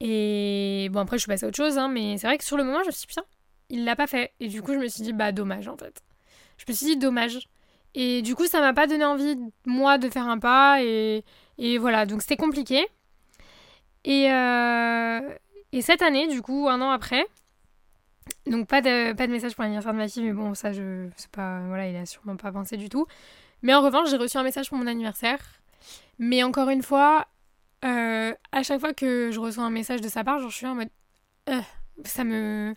Et 0.00 0.88
bon, 0.92 1.00
après 1.00 1.16
je 1.16 1.22
suis 1.22 1.28
passée 1.28 1.44
à 1.44 1.48
autre 1.48 1.56
chose, 1.56 1.78
hein, 1.78 1.88
mais 1.88 2.18
c'est 2.18 2.26
vrai 2.26 2.38
que 2.38 2.44
sur 2.44 2.56
le 2.56 2.64
moment 2.64 2.82
je 2.82 2.88
me 2.88 2.92
suis 2.92 3.02
dit 3.02 3.06
putain, 3.06 3.24
il 3.70 3.84
l'a 3.84 3.96
pas 3.96 4.06
fait. 4.06 4.32
Et 4.40 4.48
du 4.48 4.62
coup 4.62 4.72
je 4.74 4.78
me 4.78 4.88
suis 4.88 5.02
dit 5.02 5.12
bah 5.12 5.32
dommage 5.32 5.68
en 5.68 5.76
fait. 5.76 6.02
Je 6.58 6.64
me 6.68 6.74
suis 6.74 6.86
dit 6.86 6.96
dommage. 6.96 7.48
Et 7.94 8.22
du 8.22 8.34
coup 8.34 8.46
ça 8.46 8.60
m'a 8.60 8.72
pas 8.74 8.86
donné 8.86 9.04
envie, 9.04 9.36
moi, 9.66 9.98
de 9.98 10.08
faire 10.10 10.28
un 10.28 10.38
pas. 10.38 10.82
Et, 10.82 11.24
et 11.60 11.76
voilà, 11.76 12.06
donc 12.06 12.22
c'était 12.22 12.38
compliqué. 12.38 12.88
Et, 14.04 14.32
euh, 14.32 15.20
et 15.72 15.82
cette 15.82 16.00
année, 16.00 16.26
du 16.26 16.40
coup, 16.40 16.68
un 16.70 16.80
an 16.80 16.90
après, 16.90 17.26
donc 18.46 18.66
pas 18.66 18.80
de, 18.80 19.26
message 19.26 19.54
pour 19.54 19.62
l'anniversaire 19.62 19.92
de 19.92 19.98
ma 19.98 20.08
fille, 20.08 20.24
mais 20.24 20.32
bon, 20.32 20.54
ça, 20.54 20.72
je 20.72 21.08
sais 21.16 21.28
pas, 21.30 21.60
voilà, 21.68 21.86
il 21.86 21.96
a 21.96 22.06
sûrement 22.06 22.36
pas 22.36 22.50
pensé 22.50 22.78
du 22.78 22.88
tout. 22.88 23.06
Mais 23.60 23.74
en 23.74 23.82
revanche, 23.82 24.08
j'ai 24.08 24.16
reçu 24.16 24.38
un 24.38 24.42
message 24.42 24.70
pour 24.70 24.78
mon 24.78 24.86
anniversaire. 24.86 25.38
Mais 26.18 26.42
encore 26.42 26.70
une 26.70 26.82
fois, 26.82 27.26
euh, 27.84 28.34
à 28.52 28.62
chaque 28.62 28.80
fois 28.80 28.94
que 28.94 29.30
je 29.30 29.38
reçois 29.38 29.64
un 29.64 29.70
message 29.70 30.00
de 30.00 30.08
sa 30.08 30.24
part, 30.24 30.40
je 30.40 30.48
suis 30.48 30.66
en 30.66 30.74
mode, 30.74 30.88
euh, 31.50 31.60
ça 32.06 32.24
me, 32.24 32.74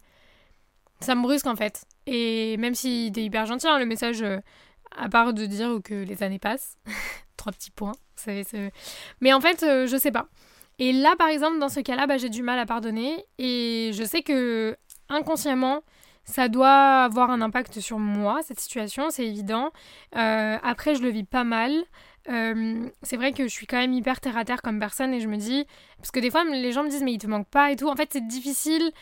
ça 0.99 1.15
me 1.15 1.21
brusque 1.21 1.47
en 1.47 1.55
fait. 1.55 1.85
Et 2.05 2.57
même 2.57 2.75
s'il 2.75 3.17
est 3.17 3.23
hyper 3.23 3.45
gentil, 3.45 3.67
hein, 3.67 3.79
le 3.79 3.85
message, 3.85 4.25
à 4.91 5.07
part 5.07 5.33
de 5.33 5.45
dire 5.45 5.79
que 5.81 5.93
les 5.93 6.21
années 6.21 6.39
passent, 6.39 6.77
trois 7.37 7.53
petits 7.53 7.71
points, 7.71 7.93
mais 9.21 9.33
en 9.33 9.41
fait, 9.41 9.61
je 9.61 9.97
sais 9.97 10.11
pas. 10.11 10.27
Et 10.79 10.91
là, 10.91 11.15
par 11.17 11.27
exemple, 11.27 11.59
dans 11.59 11.69
ce 11.69 11.79
cas-là, 11.79 12.07
bah, 12.07 12.17
j'ai 12.17 12.29
du 12.29 12.41
mal 12.43 12.59
à 12.59 12.65
pardonner. 12.65 13.23
Et 13.37 13.91
je 13.93 14.03
sais 14.03 14.21
que 14.21 14.75
inconsciemment, 15.09 15.83
ça 16.25 16.47
doit 16.47 17.03
avoir 17.03 17.29
un 17.31 17.41
impact 17.41 17.79
sur 17.79 17.99
moi, 17.99 18.39
cette 18.43 18.59
situation, 18.59 19.09
c'est 19.09 19.25
évident. 19.25 19.71
Euh, 20.15 20.57
après, 20.63 20.95
je 20.95 21.03
le 21.03 21.09
vis 21.09 21.25
pas 21.25 21.43
mal. 21.43 21.71
Euh, 22.29 22.89
c'est 23.01 23.17
vrai 23.17 23.33
que 23.33 23.43
je 23.43 23.49
suis 23.49 23.67
quand 23.67 23.77
même 23.77 23.91
hyper 23.91 24.21
terre 24.21 24.37
à 24.37 24.45
terre 24.45 24.61
comme 24.61 24.79
personne 24.79 25.13
et 25.13 25.19
je 25.19 25.27
me 25.27 25.35
dis, 25.35 25.65
parce 25.97 26.09
que 26.09 26.21
des 26.21 26.31
fois 26.31 26.45
les 26.45 26.71
gens 26.71 26.85
me 26.85 26.89
disent 26.89 27.03
mais 27.03 27.11
il 27.11 27.17
te 27.17 27.27
manque 27.27 27.49
pas 27.49 27.71
et 27.71 27.75
tout. 27.75 27.89
En 27.89 27.97
fait, 27.97 28.09
c'est 28.13 28.25
difficile 28.25 28.93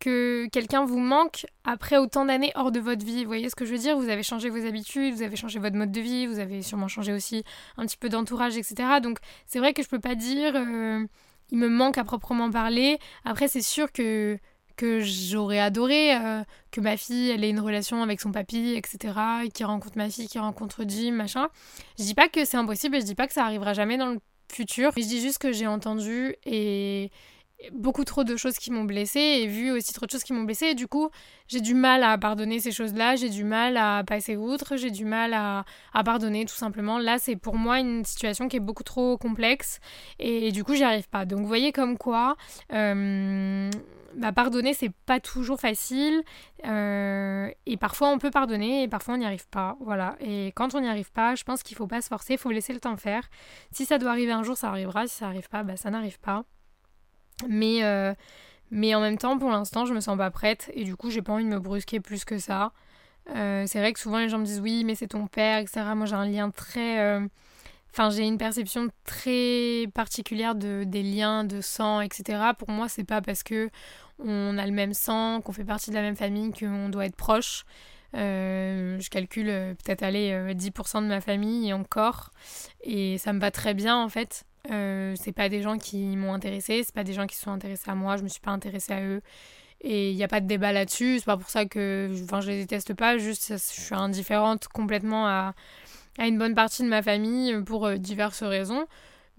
que 0.00 0.48
quelqu'un 0.50 0.84
vous 0.84 0.98
manque 0.98 1.46
après 1.64 1.98
autant 1.98 2.24
d'années 2.24 2.52
hors 2.54 2.72
de 2.72 2.80
votre 2.80 3.04
vie. 3.04 3.22
Vous 3.22 3.28
voyez 3.28 3.48
ce 3.50 3.54
que 3.54 3.64
je 3.64 3.72
veux 3.72 3.78
dire? 3.78 3.96
Vous 3.96 4.08
avez 4.08 4.22
changé 4.22 4.48
vos 4.48 4.66
habitudes, 4.66 5.14
vous 5.14 5.22
avez 5.22 5.36
changé 5.36 5.58
votre 5.58 5.76
mode 5.76 5.92
de 5.92 6.00
vie, 6.00 6.26
vous 6.26 6.38
avez 6.38 6.62
sûrement 6.62 6.88
changé 6.88 7.12
aussi 7.12 7.44
un 7.76 7.86
petit 7.86 7.98
peu 7.98 8.08
d'entourage, 8.08 8.56
etc. 8.56 9.00
Donc 9.02 9.18
c'est 9.46 9.58
vrai 9.58 9.72
que 9.74 9.82
je 9.82 9.88
peux 9.88 10.00
pas 10.00 10.14
dire 10.14 10.54
euh, 10.56 11.06
il 11.50 11.58
me 11.58 11.68
manque 11.68 11.98
à 11.98 12.04
proprement 12.04 12.50
parler. 12.50 12.98
Après, 13.24 13.48
c'est 13.48 13.62
sûr 13.62 13.92
que 13.92 14.38
j'aurais 15.00 15.60
adoré 15.60 16.16
euh, 16.16 16.42
que 16.70 16.80
ma 16.80 16.96
fille 16.96 17.30
ait 17.30 17.50
une 17.50 17.60
relation 17.60 18.02
avec 18.02 18.20
son 18.20 18.32
papy, 18.32 18.74
etc. 18.76 19.14
Qui 19.52 19.64
rencontre 19.64 19.98
ma 19.98 20.08
fille, 20.08 20.26
qui 20.26 20.38
rencontre 20.38 20.84
Jim, 20.86 21.12
machin. 21.12 21.48
Je 21.98 22.04
dis 22.04 22.14
pas 22.14 22.28
que 22.28 22.44
c'est 22.46 22.56
impossible 22.56 22.98
je 22.98 23.04
dis 23.04 23.14
pas 23.14 23.26
que 23.26 23.34
ça 23.34 23.44
arrivera 23.44 23.74
jamais 23.74 23.98
dans 23.98 24.08
le 24.08 24.20
futur. 24.50 24.92
Je 24.96 25.02
dis 25.02 25.20
juste 25.20 25.38
que 25.38 25.52
j'ai 25.52 25.66
entendu 25.66 26.34
et 26.46 27.10
beaucoup 27.72 28.04
trop 28.04 28.24
de 28.24 28.36
choses 28.36 28.56
qui 28.58 28.70
m'ont 28.70 28.84
blessée 28.84 29.20
et 29.20 29.46
vu 29.46 29.70
aussi 29.70 29.92
trop 29.92 30.06
de 30.06 30.10
choses 30.10 30.24
qui 30.24 30.32
m'ont 30.32 30.42
blessée. 30.42 30.66
Et 30.66 30.74
du 30.74 30.86
coup, 30.86 31.10
j'ai 31.48 31.60
du 31.60 31.74
mal 31.74 32.02
à 32.02 32.16
pardonner 32.18 32.60
ces 32.60 32.72
choses-là, 32.72 33.16
j'ai 33.16 33.28
du 33.28 33.44
mal 33.44 33.76
à 33.76 34.02
passer 34.06 34.36
outre, 34.36 34.76
j'ai 34.76 34.90
du 34.90 35.04
mal 35.04 35.34
à, 35.34 35.64
pardonner 36.04 36.44
tout 36.44 36.54
simplement. 36.54 36.98
Là, 36.98 37.18
c'est 37.18 37.36
pour 37.36 37.56
moi 37.56 37.80
une 37.80 38.04
situation 38.04 38.48
qui 38.48 38.56
est 38.56 38.60
beaucoup 38.60 38.82
trop 38.82 39.18
complexe 39.18 39.80
et, 40.18 40.52
du 40.52 40.64
coup, 40.64 40.74
j'y 40.74 40.84
arrive 40.84 41.08
pas. 41.08 41.24
Donc, 41.24 41.40
vous 41.40 41.46
voyez 41.46 41.72
comme 41.72 41.98
quoi. 41.98 42.36
Euh, 42.72 43.70
bah, 44.14 44.32
pardonner, 44.32 44.74
c'est 44.74 44.92
pas 45.06 45.20
toujours 45.20 45.60
facile. 45.60 46.22
Euh, 46.66 47.50
et 47.66 47.76
parfois, 47.76 48.08
on 48.08 48.18
peut 48.18 48.30
pardonner 48.30 48.82
et 48.82 48.88
parfois, 48.88 49.14
on 49.14 49.18
n'y 49.18 49.26
arrive 49.26 49.48
pas. 49.48 49.76
Voilà. 49.80 50.16
Et 50.20 50.52
quand 50.54 50.74
on 50.74 50.80
n'y 50.80 50.88
arrive 50.88 51.12
pas, 51.12 51.34
je 51.34 51.44
pense 51.44 51.62
qu'il 51.62 51.76
faut 51.76 51.86
pas 51.86 52.00
se 52.00 52.08
forcer, 52.08 52.34
il 52.34 52.38
faut 52.38 52.50
laisser 52.50 52.72
le 52.72 52.80
temps 52.80 52.96
faire. 52.96 53.28
Si 53.72 53.84
ça 53.86 53.98
doit 53.98 54.10
arriver 54.10 54.32
un 54.32 54.42
jour, 54.42 54.56
ça 54.56 54.68
arrivera. 54.68 55.06
Si 55.06 55.16
ça 55.16 55.26
n'arrive 55.26 55.48
pas, 55.48 55.62
bah, 55.62 55.76
ça 55.76 55.90
n'arrive 55.90 56.18
pas. 56.20 56.44
Mais, 57.48 57.84
euh, 57.84 58.14
mais 58.70 58.94
en 58.94 59.00
même 59.00 59.18
temps, 59.18 59.38
pour 59.38 59.50
l'instant, 59.50 59.86
je 59.86 59.94
me 59.94 60.00
sens 60.00 60.16
pas 60.16 60.30
prête 60.30 60.70
et 60.74 60.84
du 60.84 60.96
coup, 60.96 61.10
j'ai 61.10 61.22
pas 61.22 61.32
envie 61.32 61.44
de 61.44 61.48
me 61.48 61.58
brusquer 61.58 62.00
plus 62.00 62.24
que 62.24 62.38
ça. 62.38 62.72
Euh, 63.34 63.64
c'est 63.66 63.78
vrai 63.78 63.92
que 63.92 64.00
souvent, 64.00 64.18
les 64.18 64.28
gens 64.28 64.38
me 64.38 64.44
disent 64.44 64.60
oui, 64.60 64.84
mais 64.84 64.94
c'est 64.94 65.08
ton 65.08 65.26
père, 65.26 65.58
etc. 65.58 65.82
Moi, 65.94 66.06
j'ai 66.06 66.14
un 66.14 66.26
lien 66.26 66.50
très. 66.50 67.20
Enfin, 67.92 68.10
j'ai 68.10 68.24
une 68.24 68.38
perception 68.38 68.88
très 69.04 69.86
particulière 69.94 70.54
de, 70.54 70.84
des 70.86 71.02
liens 71.02 71.42
de 71.44 71.60
sang, 71.60 72.00
etc. 72.00 72.52
Pour 72.56 72.70
moi, 72.70 72.88
c'est 72.88 73.04
pas 73.04 73.20
parce 73.20 73.42
que 73.42 73.68
on 74.24 74.58
a 74.58 74.66
le 74.66 74.72
même 74.72 74.94
sang, 74.94 75.40
qu'on 75.40 75.52
fait 75.52 75.64
partie 75.64 75.90
de 75.90 75.94
la 75.94 76.02
même 76.02 76.16
famille, 76.16 76.52
qu'on 76.52 76.88
doit 76.88 77.06
être 77.06 77.16
proche. 77.16 77.64
Euh, 78.16 78.98
je 78.98 79.08
calcule 79.08 79.48
euh, 79.48 79.74
peut-être 79.74 80.02
aller 80.02 80.32
10% 80.54 80.98
euh, 80.98 81.00
de 81.02 81.06
ma 81.06 81.20
famille 81.20 81.68
et 81.68 81.72
encore. 81.72 82.30
Et 82.82 83.18
ça 83.18 83.32
me 83.32 83.40
va 83.40 83.50
très 83.50 83.74
bien 83.74 83.96
en 83.96 84.08
fait. 84.08 84.44
C'est 84.68 85.32
pas 85.34 85.48
des 85.48 85.62
gens 85.62 85.78
qui 85.78 86.16
m'ont 86.16 86.34
intéressé, 86.34 86.82
c'est 86.84 86.94
pas 86.94 87.04
des 87.04 87.12
gens 87.12 87.26
qui 87.26 87.36
sont 87.36 87.50
intéressés 87.50 87.90
à 87.90 87.94
moi, 87.94 88.16
je 88.16 88.22
me 88.22 88.28
suis 88.28 88.40
pas 88.40 88.50
intéressée 88.50 88.92
à 88.92 89.02
eux. 89.02 89.22
Et 89.82 90.10
il 90.10 90.16
n'y 90.16 90.24
a 90.24 90.28
pas 90.28 90.40
de 90.40 90.46
débat 90.46 90.72
là-dessus, 90.72 91.20
c'est 91.20 91.24
pas 91.24 91.38
pour 91.38 91.48
ça 91.48 91.64
que 91.64 92.10
je 92.12 92.46
les 92.50 92.60
déteste 92.60 92.92
pas, 92.92 93.16
juste 93.16 93.52
je 93.52 93.56
suis 93.56 93.94
indifférente 93.94 94.68
complètement 94.68 95.26
à, 95.26 95.54
à 96.18 96.26
une 96.26 96.38
bonne 96.38 96.54
partie 96.54 96.82
de 96.82 96.88
ma 96.88 97.02
famille 97.02 97.62
pour 97.64 97.90
diverses 97.92 98.42
raisons 98.42 98.86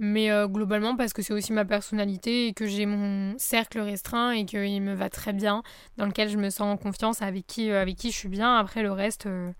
mais 0.01 0.31
euh, 0.31 0.47
globalement 0.47 0.95
parce 0.95 1.13
que 1.13 1.21
c'est 1.21 1.31
aussi 1.31 1.53
ma 1.53 1.63
personnalité 1.63 2.47
et 2.47 2.53
que 2.53 2.65
j'ai 2.65 2.87
mon 2.87 3.35
cercle 3.37 3.79
restreint 3.79 4.31
et 4.31 4.45
qu'il 4.45 4.81
me 4.81 4.95
va 4.95 5.09
très 5.09 5.31
bien, 5.31 5.61
dans 5.97 6.07
lequel 6.07 6.27
je 6.27 6.37
me 6.37 6.49
sens 6.49 6.73
en 6.73 6.77
confiance, 6.77 7.21
avec 7.21 7.45
qui, 7.45 7.69
euh, 7.69 7.79
avec 7.79 7.97
qui 7.97 8.11
je 8.11 8.17
suis 8.17 8.27
bien. 8.27 8.57
Après 8.57 8.81
le 8.81 8.91
reste, 8.91 9.27
euh, 9.27 9.51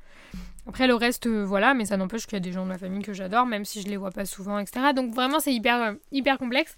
après 0.71 0.87
le 0.87 0.95
reste, 0.95 1.27
voilà, 1.27 1.73
mais 1.73 1.83
ça 1.83 1.97
n'empêche 1.97 2.25
qu'il 2.25 2.33
y 2.33 2.37
a 2.37 2.39
des 2.39 2.53
gens 2.53 2.63
de 2.63 2.69
ma 2.69 2.77
famille 2.77 3.03
que 3.03 3.11
j'adore, 3.11 3.45
même 3.45 3.65
si 3.65 3.81
je 3.81 3.89
les 3.89 3.97
vois 3.97 4.11
pas 4.11 4.23
souvent, 4.23 4.57
etc. 4.57 4.93
Donc 4.95 5.13
vraiment 5.13 5.41
c'est 5.41 5.53
hyper, 5.53 5.95
hyper 6.13 6.37
complexe. 6.37 6.77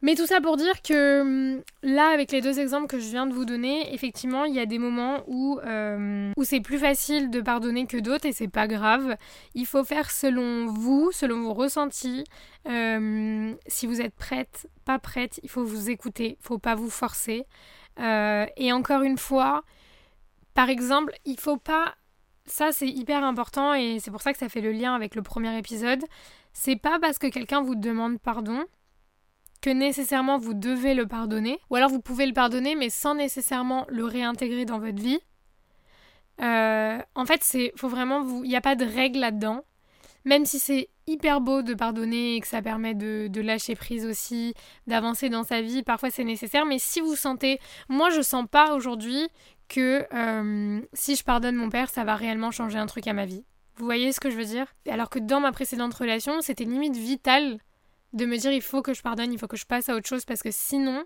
Mais 0.00 0.14
tout 0.14 0.24
ça 0.24 0.40
pour 0.40 0.56
dire 0.56 0.80
que 0.80 1.20
hum, 1.20 1.62
là, 1.82 2.08
avec 2.14 2.32
les 2.32 2.40
deux 2.40 2.58
exemples 2.58 2.86
que 2.86 2.98
je 2.98 3.10
viens 3.10 3.26
de 3.26 3.34
vous 3.34 3.44
donner, 3.44 3.92
effectivement, 3.92 4.46
il 4.46 4.54
y 4.54 4.58
a 4.58 4.64
des 4.64 4.78
moments 4.78 5.22
où, 5.26 5.60
euh, 5.66 6.32
où 6.38 6.44
c'est 6.44 6.62
plus 6.62 6.78
facile 6.78 7.28
de 7.28 7.42
pardonner 7.42 7.86
que 7.86 7.98
d'autres 7.98 8.24
et 8.24 8.32
c'est 8.32 8.48
pas 8.48 8.66
grave. 8.66 9.16
Il 9.54 9.66
faut 9.66 9.84
faire 9.84 10.10
selon 10.10 10.64
vous, 10.68 11.10
selon 11.12 11.42
vos 11.42 11.52
ressentis. 11.52 12.24
Euh, 12.66 13.52
si 13.66 13.86
vous 13.86 14.00
êtes 14.00 14.14
prête, 14.14 14.66
pas 14.86 14.98
prête, 14.98 15.38
il 15.42 15.50
faut 15.50 15.64
vous 15.64 15.90
écouter, 15.90 16.38
il 16.40 16.42
faut 16.42 16.58
pas 16.58 16.74
vous 16.74 16.88
forcer. 16.88 17.44
Euh, 17.98 18.46
et 18.56 18.72
encore 18.72 19.02
une 19.02 19.18
fois, 19.18 19.64
par 20.54 20.70
exemple, 20.70 21.12
il 21.26 21.38
faut 21.38 21.58
pas. 21.58 21.94
Ça, 22.50 22.72
c'est 22.72 22.88
hyper 22.88 23.22
important 23.22 23.74
et 23.74 23.98
c'est 24.00 24.10
pour 24.10 24.22
ça 24.22 24.32
que 24.32 24.38
ça 24.38 24.48
fait 24.48 24.60
le 24.60 24.72
lien 24.72 24.92
avec 24.94 25.14
le 25.14 25.22
premier 25.22 25.56
épisode. 25.56 26.04
C'est 26.52 26.74
pas 26.74 26.98
parce 26.98 27.16
que 27.16 27.28
quelqu'un 27.28 27.62
vous 27.62 27.76
demande 27.76 28.18
pardon 28.18 28.64
que 29.62 29.70
nécessairement 29.70 30.36
vous 30.36 30.54
devez 30.54 30.94
le 30.94 31.06
pardonner, 31.06 31.60
ou 31.70 31.76
alors 31.76 31.90
vous 31.90 32.00
pouvez 32.00 32.26
le 32.26 32.32
pardonner 32.32 32.74
mais 32.74 32.90
sans 32.90 33.14
nécessairement 33.14 33.86
le 33.88 34.04
réintégrer 34.04 34.64
dans 34.64 34.80
votre 34.80 35.00
vie. 35.00 35.20
Euh, 36.40 36.98
en 37.14 37.24
fait, 37.24 37.44
c'est 37.44 37.72
faut 37.76 37.88
vraiment 37.88 38.22
vous, 38.22 38.42
il 38.42 38.48
n'y 38.48 38.56
a 38.56 38.60
pas 38.60 38.74
de 38.74 38.84
règle 38.84 39.20
là-dedans. 39.20 39.62
Même 40.24 40.44
si 40.44 40.58
c'est 40.58 40.90
hyper 41.06 41.40
beau 41.40 41.62
de 41.62 41.74
pardonner 41.74 42.36
et 42.36 42.40
que 42.40 42.46
ça 42.46 42.62
permet 42.62 42.94
de, 42.94 43.40
lâcher 43.40 43.74
prise 43.74 44.04
aussi, 44.04 44.54
d'avancer 44.86 45.28
dans 45.28 45.44
sa 45.44 45.62
vie, 45.62 45.82
parfois 45.82 46.10
c'est 46.10 46.24
nécessaire. 46.24 46.66
Mais 46.66 46.78
si 46.78 47.00
vous 47.00 47.14
sentez, 47.14 47.60
moi 47.88 48.10
je 48.10 48.22
sens 48.22 48.46
pas 48.50 48.74
aujourd'hui 48.74 49.28
que 49.70 50.04
euh, 50.12 50.80
si 50.92 51.16
je 51.16 51.24
pardonne 51.24 51.54
mon 51.54 51.70
père, 51.70 51.88
ça 51.88 52.04
va 52.04 52.16
réellement 52.16 52.50
changer 52.50 52.76
un 52.76 52.86
truc 52.86 53.06
à 53.06 53.14
ma 53.14 53.24
vie. 53.24 53.44
Vous 53.76 53.84
voyez 53.86 54.12
ce 54.12 54.20
que 54.20 54.28
je 54.28 54.36
veux 54.36 54.44
dire? 54.44 54.66
Alors 54.88 55.08
que 55.08 55.18
dans 55.18 55.40
ma 55.40 55.52
précédente 55.52 55.94
relation, 55.94 56.42
c'était 56.42 56.64
limite 56.64 56.96
vital 56.96 57.58
de 58.12 58.26
me 58.26 58.36
dire 58.36 58.52
il 58.52 58.60
faut 58.60 58.82
que 58.82 58.92
je 58.92 59.00
pardonne, 59.00 59.32
il 59.32 59.38
faut 59.38 59.46
que 59.46 59.56
je 59.56 59.64
passe 59.64 59.88
à 59.88 59.94
autre 59.94 60.08
chose 60.08 60.24
parce 60.26 60.42
que 60.42 60.50
sinon, 60.50 61.04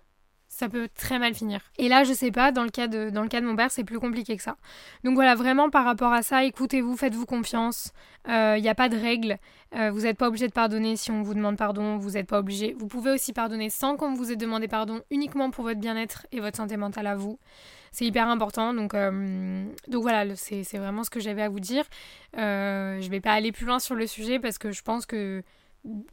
ça 0.54 0.68
peut 0.68 0.88
très 0.94 1.18
mal 1.18 1.34
finir. 1.34 1.60
Et 1.78 1.88
là, 1.88 2.04
je 2.04 2.12
sais 2.12 2.30
pas, 2.30 2.52
dans 2.52 2.62
le 2.62 2.70
cas 2.70 2.86
de, 2.86 3.10
dans 3.10 3.22
le 3.22 3.28
cas 3.28 3.40
de 3.40 3.46
mon 3.46 3.56
père, 3.56 3.70
c'est 3.70 3.82
plus 3.82 3.98
compliqué 3.98 4.36
que 4.36 4.42
ça. 4.42 4.56
Donc 5.02 5.14
voilà, 5.14 5.34
vraiment 5.34 5.68
par 5.68 5.84
rapport 5.84 6.12
à 6.12 6.22
ça, 6.22 6.44
écoutez-vous, 6.44 6.96
faites-vous 6.96 7.26
confiance. 7.26 7.92
Il 8.26 8.32
euh, 8.32 8.60
n'y 8.60 8.68
a 8.68 8.74
pas 8.74 8.88
de 8.88 8.96
règles. 8.96 9.38
Euh, 9.74 9.90
vous 9.90 10.02
n'êtes 10.02 10.16
pas 10.16 10.28
obligé 10.28 10.46
de 10.46 10.52
pardonner 10.52 10.96
si 10.96 11.10
on 11.10 11.22
vous 11.22 11.34
demande 11.34 11.56
pardon. 11.56 11.96
Vous 11.96 12.12
n'êtes 12.12 12.28
pas 12.28 12.38
obligé. 12.38 12.74
Vous 12.78 12.86
pouvez 12.86 13.10
aussi 13.10 13.32
pardonner 13.32 13.68
sans 13.68 13.96
qu'on 13.96 14.14
vous 14.14 14.30
ait 14.30 14.36
demandé 14.36 14.68
pardon, 14.68 15.02
uniquement 15.10 15.50
pour 15.50 15.64
votre 15.64 15.80
bien-être 15.80 16.26
et 16.30 16.38
votre 16.38 16.56
santé 16.56 16.76
mentale 16.76 17.08
à 17.08 17.16
vous. 17.16 17.40
C'est 17.90 18.04
hyper 18.04 18.28
important. 18.28 18.74
Donc, 18.74 18.94
euh, 18.94 19.66
donc 19.88 20.02
voilà, 20.02 20.36
c'est 20.36 20.62
vraiment 20.78 21.02
ce 21.02 21.10
que 21.10 21.20
j'avais 21.20 21.42
à 21.42 21.48
vous 21.48 21.60
dire. 21.60 21.84
je 22.34 23.04
ne 23.04 23.10
vais 23.10 23.20
pas 23.20 23.32
aller 23.32 23.50
plus 23.50 23.66
loin 23.66 23.80
sur 23.80 23.96
le 23.96 24.06
sujet 24.06 24.38
parce 24.38 24.58
que 24.58 24.70
je 24.70 24.82
pense 24.82 25.04
que 25.04 25.42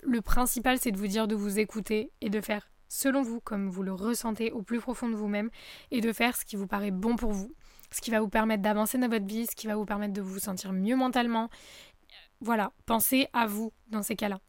le 0.03 0.21
principal, 0.21 0.79
c'est 0.79 0.91
de 0.91 0.97
vous 0.97 1.07
dire 1.07 1.27
de 1.27 1.35
vous 1.35 1.59
écouter 1.59 2.11
et 2.21 2.29
de 2.29 2.41
faire 2.41 2.70
selon 2.91 3.21
vous, 3.21 3.39
comme 3.39 3.69
vous 3.69 3.83
le 3.83 3.93
ressentez 3.93 4.51
au 4.51 4.61
plus 4.61 4.79
profond 4.79 5.09
de 5.09 5.15
vous-même, 5.15 5.49
et 5.91 6.01
de 6.01 6.11
faire 6.11 6.35
ce 6.35 6.43
qui 6.43 6.57
vous 6.57 6.67
paraît 6.67 6.91
bon 6.91 7.15
pour 7.15 7.31
vous, 7.31 7.51
ce 7.89 8.01
qui 8.01 8.11
va 8.11 8.19
vous 8.19 8.27
permettre 8.27 8.61
d'avancer 8.61 8.97
dans 8.97 9.07
votre 9.07 9.25
vie, 9.25 9.47
ce 9.47 9.55
qui 9.55 9.67
va 9.67 9.75
vous 9.75 9.85
permettre 9.85 10.13
de 10.13 10.21
vous 10.21 10.39
sentir 10.39 10.73
mieux 10.73 10.97
mentalement. 10.97 11.49
Voilà, 12.41 12.73
pensez 12.85 13.27
à 13.31 13.47
vous 13.47 13.71
dans 13.87 14.03
ces 14.03 14.15
cas-là. 14.15 14.39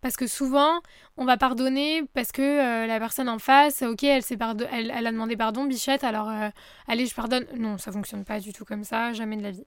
Parce 0.00 0.16
que 0.16 0.26
souvent, 0.26 0.80
on 1.16 1.24
va 1.24 1.36
pardonner 1.36 2.02
parce 2.12 2.32
que 2.32 2.42
euh, 2.42 2.88
la 2.88 2.98
personne 2.98 3.28
en 3.28 3.38
face, 3.38 3.82
ok, 3.82 4.02
elle, 4.02 4.24
elle, 4.72 4.92
elle, 4.92 5.06
a 5.06 5.12
demandé 5.12 5.36
pardon, 5.36 5.64
bichette, 5.64 6.02
alors 6.02 6.28
euh, 6.28 6.48
allez, 6.88 7.06
je 7.06 7.14
pardonne. 7.14 7.46
Non, 7.56 7.78
ça 7.78 7.92
fonctionne 7.92 8.24
pas 8.24 8.40
du 8.40 8.52
tout 8.52 8.64
comme 8.64 8.82
ça, 8.82 9.12
jamais 9.12 9.36
de 9.36 9.44
la 9.44 9.52
vie. 9.52 9.66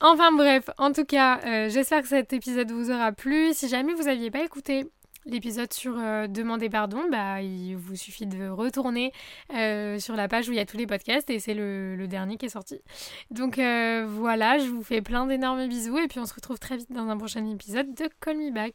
Enfin 0.00 0.32
bref, 0.32 0.70
en 0.78 0.92
tout 0.92 1.04
cas, 1.04 1.40
euh, 1.44 1.68
j'espère 1.68 2.00
que 2.00 2.08
cet 2.08 2.32
épisode 2.32 2.72
vous 2.72 2.90
aura 2.90 3.12
plu. 3.12 3.52
Si 3.52 3.68
jamais 3.68 3.92
vous 3.92 4.04
n'aviez 4.04 4.30
pas 4.30 4.42
écouté 4.42 4.86
l'épisode 5.26 5.72
sur 5.72 5.98
euh, 5.98 6.26
demander 6.26 6.68
pardon, 6.68 7.02
bah, 7.10 7.42
il 7.42 7.76
vous 7.76 7.96
suffit 7.96 8.26
de 8.26 8.48
retourner 8.48 9.12
euh, 9.54 9.98
sur 9.98 10.16
la 10.16 10.28
page 10.28 10.48
où 10.48 10.52
il 10.52 10.56
y 10.56 10.60
a 10.60 10.66
tous 10.66 10.76
les 10.76 10.86
podcasts 10.86 11.30
et 11.30 11.38
c'est 11.38 11.54
le, 11.54 12.06
dernier 12.06 12.36
qui 12.36 12.46
est 12.46 12.50
sorti. 12.50 12.80
Donc 13.30 13.58
euh, 13.58 14.06
voilà, 14.08 14.58
je 14.58 14.66
vous 14.66 14.82
fais 14.82 15.02
plein 15.02 15.26
d'énormes 15.26 15.66
bisous 15.68 15.98
et 15.98 16.08
puis 16.08 16.18
on 16.18 16.26
se 16.26 16.34
retrouve 16.34 16.58
très 16.58 16.76
vite 16.76 16.92
dans 16.92 17.08
un 17.08 17.16
prochain 17.16 17.48
épisode 17.48 17.94
de 17.94 18.08
Call 18.20 18.36
Me 18.36 18.52
Back. 18.52 18.74